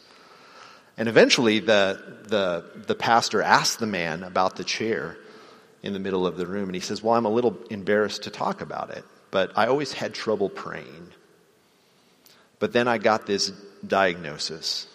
And 0.97 1.09
eventually, 1.09 1.59
the, 1.59 2.21
the, 2.29 2.85
the 2.87 2.95
pastor 2.95 3.43
asks 3.43 3.77
the 3.77 3.87
man 3.87 4.23
about 4.23 4.55
the 4.55 4.63
chair 4.63 5.17
in 5.83 5.93
the 5.93 5.99
middle 5.99 6.25
of 6.25 6.37
the 6.37 6.47
room, 6.47 6.69
and 6.69 6.75
he 6.77 6.81
says, 6.81 7.03
Well, 7.03 7.17
I'm 7.17 7.25
a 7.25 7.31
little 7.31 7.59
embarrassed 7.69 8.23
to 8.23 8.31
talk 8.31 8.61
about 8.61 8.91
it, 8.91 9.05
but 9.33 9.59
I 9.59 9.67
always 9.67 9.93
had 9.93 10.15
trouble 10.15 10.51
praying. 10.51 11.09
But 12.61 12.73
then 12.73 12.87
I 12.87 12.99
got 12.99 13.27
this 13.27 13.51
diagnosis. 13.85 14.87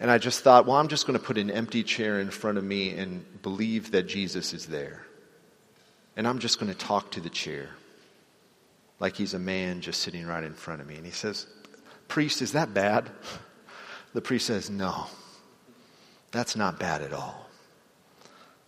And 0.00 0.10
I 0.10 0.18
just 0.18 0.40
thought, 0.40 0.66
well, 0.66 0.76
I'm 0.76 0.88
just 0.88 1.06
going 1.06 1.18
to 1.18 1.24
put 1.24 1.38
an 1.38 1.50
empty 1.50 1.82
chair 1.82 2.20
in 2.20 2.30
front 2.30 2.58
of 2.58 2.64
me 2.64 2.90
and 2.90 3.42
believe 3.42 3.90
that 3.92 4.04
Jesus 4.04 4.54
is 4.54 4.66
there. 4.66 5.04
And 6.16 6.26
I'm 6.26 6.38
just 6.38 6.60
going 6.60 6.72
to 6.72 6.78
talk 6.78 7.12
to 7.12 7.20
the 7.20 7.30
chair 7.30 7.70
like 9.00 9.16
he's 9.16 9.34
a 9.34 9.38
man 9.38 9.80
just 9.80 10.00
sitting 10.00 10.26
right 10.26 10.42
in 10.42 10.54
front 10.54 10.80
of 10.80 10.86
me. 10.86 10.96
And 10.96 11.06
he 11.06 11.12
says, 11.12 11.46
Priest, 12.06 12.42
is 12.42 12.52
that 12.52 12.72
bad? 12.74 13.10
The 14.14 14.22
priest 14.22 14.46
says, 14.46 14.70
No, 14.70 15.06
that's 16.30 16.56
not 16.56 16.78
bad 16.78 17.02
at 17.02 17.12
all. 17.12 17.48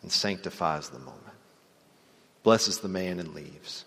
And 0.02 0.12
sanctifies 0.12 0.90
the 0.90 0.98
moment, 0.98 1.34
blesses 2.42 2.78
the 2.78 2.88
man, 2.88 3.18
and 3.18 3.34
leaves. 3.34 3.84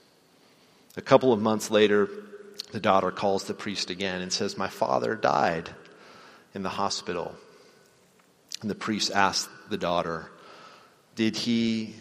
A 0.98 1.02
couple 1.02 1.32
of 1.32 1.42
months 1.42 1.72
later, 1.72 2.10
the 2.72 2.80
daughter 2.80 3.12
calls 3.12 3.46
the 3.46 3.54
priest 3.54 3.90
again 3.90 4.22
and 4.22 4.34
says, 4.34 4.58
My 4.58 4.68
father 4.68 5.16
died 5.16 5.70
in 6.54 6.64
the 6.64 6.70
hospital. 6.70 7.36
And 8.62 8.70
the 8.70 8.76
priest 8.76 9.12
asked 9.12 9.50
the 9.70 9.78
daughter, 9.78 10.30
Did 11.16 11.36
he, 11.36 11.96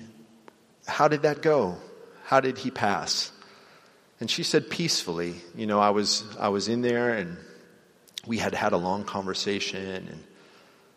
how 0.86 1.08
did 1.08 1.22
that 1.22 1.42
go? 1.42 1.76
How 2.24 2.40
did 2.40 2.58
he 2.58 2.70
pass? 2.70 3.32
And 4.20 4.30
she 4.30 4.42
said, 4.42 4.70
Peacefully. 4.70 5.34
You 5.56 5.66
know, 5.66 5.80
I 5.80 5.90
was, 5.90 6.24
I 6.38 6.48
was 6.48 6.68
in 6.68 6.82
there 6.82 7.14
and 7.14 7.36
we 8.26 8.38
had 8.38 8.54
had 8.54 8.72
a 8.72 8.76
long 8.76 9.04
conversation 9.04 10.06
and 10.06 10.24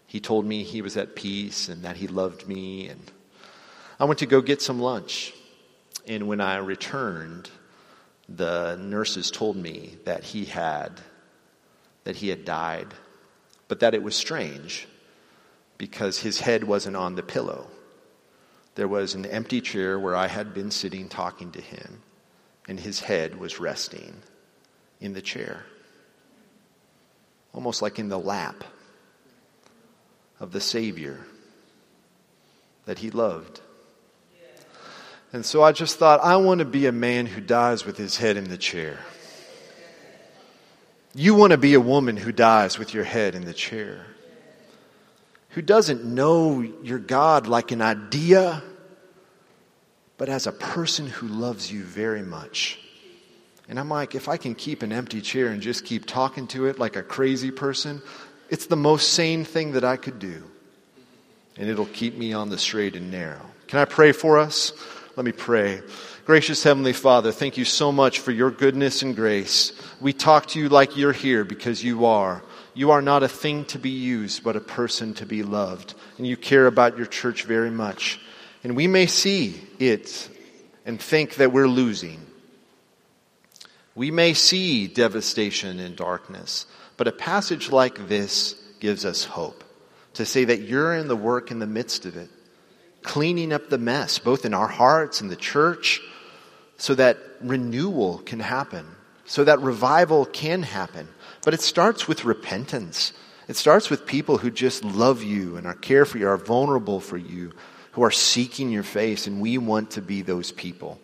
he 0.06 0.20
told 0.20 0.46
me 0.46 0.64
he 0.64 0.82
was 0.82 0.98
at 0.98 1.16
peace 1.16 1.68
and 1.68 1.84
that 1.84 1.98
he 1.98 2.08
loved 2.08 2.48
me. 2.48 2.88
And 2.88 3.12
I 4.00 4.06
went 4.06 4.20
to 4.20 4.26
go 4.26 4.42
get 4.42 4.62
some 4.62 4.80
lunch. 4.80 5.34
And 6.08 6.28
when 6.28 6.40
I 6.40 6.58
returned, 6.58 7.50
the 8.30 8.76
nurses 8.76 9.32
told 9.32 9.56
me 9.58 9.98
that 10.06 10.24
he 10.24 10.46
had 10.46 11.02
that 12.04 12.16
he 12.16 12.30
had 12.30 12.46
died 12.46 12.94
but 13.68 13.80
that 13.80 13.94
it 13.94 14.04
was 14.04 14.16
strange 14.16 14.88
because 15.78 16.20
his 16.20 16.40
head 16.40 16.64
wasn't 16.64 16.96
on 16.96 17.16
the 17.16 17.24
pillow 17.24 17.68
there 18.76 18.88
was 18.88 19.16
an 19.16 19.26
empty 19.26 19.62
chair 19.62 20.00
where 20.00 20.16
i 20.16 20.28
had 20.28 20.54
been 20.54 20.72
sitting 20.72 21.08
talking 21.10 21.52
to 21.52 21.62
him 21.62 22.02
and 22.68 22.80
his 22.80 23.00
head 23.02 23.40
was 23.40 23.60
resting 23.60 24.16
in 25.00 25.14
the 25.14 25.22
chair 25.22 25.64
almost 27.54 27.82
like 27.82 28.00
in 28.00 28.10
the 28.10 28.20
lap 28.20 28.64
of 30.40 30.52
the 30.52 30.62
savior 30.62 31.20
that 32.86 33.00
he 33.00 33.10
loved 33.10 33.62
and 35.36 35.46
so 35.46 35.62
I 35.62 35.74
just 35.74 36.00
thought, 36.00 36.22
I 36.24 36.38
want 36.38 36.60
to 36.60 36.66
be 36.66 36.86
a 36.86 36.94
man 36.94 37.26
who 37.26 37.42
dies 37.42 37.86
with 37.86 37.98
his 37.98 38.16
head 38.16 38.38
in 38.38 38.46
the 38.46 38.58
chair. 38.58 39.00
You 41.18 41.34
want 41.34 41.52
to 41.52 41.58
be 41.58 41.76
a 41.76 41.80
woman 41.80 42.18
who 42.18 42.34
dies 42.34 42.78
with 42.78 42.94
your 42.94 43.06
head 43.06 43.36
in 43.36 43.46
the 43.46 43.54
chair, 43.54 44.06
who 45.52 45.62
doesn't 45.62 46.04
know 46.04 46.60
your 46.60 47.00
God 47.00 47.48
like 47.48 47.72
an 47.72 47.82
idea, 47.82 48.62
but 50.18 50.28
as 50.28 50.46
a 50.46 50.52
person 50.52 51.08
who 51.08 51.28
loves 51.28 51.72
you 51.72 51.84
very 51.84 52.22
much. 52.22 52.80
And 53.70 53.80
I'm 53.80 53.90
like, 53.90 54.14
if 54.14 54.28
I 54.28 54.36
can 54.36 54.56
keep 54.56 54.84
an 54.84 54.92
empty 54.92 55.22
chair 55.22 55.48
and 55.48 55.62
just 55.62 55.86
keep 55.86 56.06
talking 56.06 56.48
to 56.48 56.66
it 56.66 56.80
like 56.80 56.98
a 56.98 57.04
crazy 57.04 57.50
person, 57.50 58.02
it's 58.50 58.66
the 58.66 58.76
most 58.76 59.14
sane 59.14 59.46
thing 59.46 59.72
that 59.72 59.86
I 59.86 59.96
could 59.96 60.20
do. 60.20 60.44
And 61.56 61.70
it'll 61.70 61.86
keep 61.86 62.18
me 62.18 62.34
on 62.34 62.50
the 62.50 62.58
straight 62.58 62.98
and 62.98 63.10
narrow. 63.10 63.42
Can 63.68 63.80
I 63.80 63.86
pray 63.86 64.12
for 64.12 64.38
us? 64.38 64.74
Let 65.16 65.26
me 65.26 65.32
pray. 65.32 65.82
Gracious 66.26 66.62
Heavenly 66.62 66.92
Father, 66.92 67.32
thank 67.32 67.56
you 67.56 67.64
so 67.64 67.94
much 67.94 68.20
for 68.20 68.32
your 68.32 68.52
goodness 68.52 69.02
and 69.02 69.16
grace. 69.16 69.72
We 70.02 70.12
talk 70.12 70.48
to 70.48 70.60
you 70.60 70.68
like 70.68 70.98
you're 70.98 71.14
here 71.14 71.46
because 71.46 71.82
you 71.82 72.06
are. 72.06 72.44
You 72.74 72.92
are 72.92 73.02
not 73.02 73.24
a 73.24 73.30
thing 73.30 73.64
to 73.66 73.80
be 73.80 73.92
used, 73.92 74.44
but 74.44 74.58
a 74.58 74.60
person 74.60 75.14
to 75.14 75.26
be 75.26 75.42
loved. 75.42 75.94
And 76.18 76.28
you 76.28 76.36
care 76.36 76.68
about 76.68 76.98
your 76.98 77.06
church 77.06 77.44
very 77.44 77.72
much. 77.72 78.20
And 78.62 78.76
we 78.76 78.88
may 78.88 79.06
see 79.06 79.62
it 79.80 80.30
and 80.86 81.00
think 81.00 81.36
that 81.36 81.54
we're 81.54 81.70
losing. 81.70 82.20
We 83.96 84.12
may 84.12 84.34
see 84.34 84.88
devastation 84.88 85.80
and 85.80 85.96
darkness, 85.96 86.66
but 86.98 87.08
a 87.08 87.14
passage 87.14 87.72
like 87.72 88.10
this 88.10 88.56
gives 88.82 89.06
us 89.06 89.24
hope 89.24 89.64
to 90.16 90.26
say 90.26 90.44
that 90.44 90.64
you're 90.64 90.94
in 90.94 91.08
the 91.08 91.16
work 91.16 91.52
in 91.52 91.60
the 91.60 91.68
midst 91.68 92.06
of 92.06 92.18
it 92.18 92.30
cleaning 93.06 93.54
up 93.54 93.70
the 93.70 93.78
mess, 93.78 94.20
both 94.20 94.46
in 94.46 94.54
our 94.54 94.68
hearts 94.68 95.22
and 95.22 95.30
the 95.30 95.36
church, 95.36 96.02
so 96.78 96.94
that 96.96 97.18
renewal 97.40 98.18
can 98.26 98.42
happen, 98.42 98.86
so 99.26 99.46
that 99.46 99.62
revival 99.62 100.26
can 100.26 100.64
happen. 100.64 101.08
But 101.44 101.54
it 101.54 101.62
starts 101.62 102.08
with 102.08 102.26
repentance 102.26 103.14
It 103.48 103.56
starts 103.56 103.90
with 103.90 104.06
people 104.06 104.38
who 104.38 104.50
just 104.50 104.84
love 104.84 105.22
you 105.22 105.58
and 105.58 105.68
are 105.68 105.76
care 105.76 106.06
for 106.06 106.18
you, 106.18 106.28
are 106.28 106.38
vulnerable 106.38 107.00
for 107.00 107.18
you, 107.18 107.52
who 107.92 108.04
are 108.04 108.12
seeking 108.12 108.72
your 108.72 108.84
face, 108.84 109.28
and 109.28 109.40
we 109.40 109.58
want 109.58 109.92
to 109.92 110.02
be 110.02 110.22
those 110.22 110.52
people. 110.52 111.00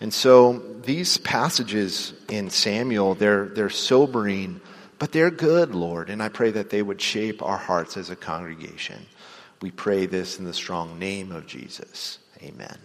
And 0.00 0.12
so 0.12 0.58
these 0.82 1.16
passages 1.18 2.12
in 2.28 2.50
Samuel, 2.50 3.14
they're, 3.14 3.46
they're 3.46 3.70
sobering, 3.70 4.60
but 4.98 5.12
they're 5.12 5.30
good, 5.30 5.74
Lord. 5.74 6.10
And 6.10 6.22
I 6.22 6.28
pray 6.28 6.50
that 6.50 6.70
they 6.70 6.82
would 6.82 7.00
shape 7.00 7.40
our 7.42 7.56
hearts 7.56 7.96
as 7.96 8.10
a 8.10 8.16
congregation. 8.16 9.06
We 9.62 9.70
pray 9.70 10.06
this 10.06 10.38
in 10.38 10.44
the 10.44 10.52
strong 10.52 10.98
name 10.98 11.32
of 11.32 11.46
Jesus. 11.46 12.18
Amen. 12.42 12.78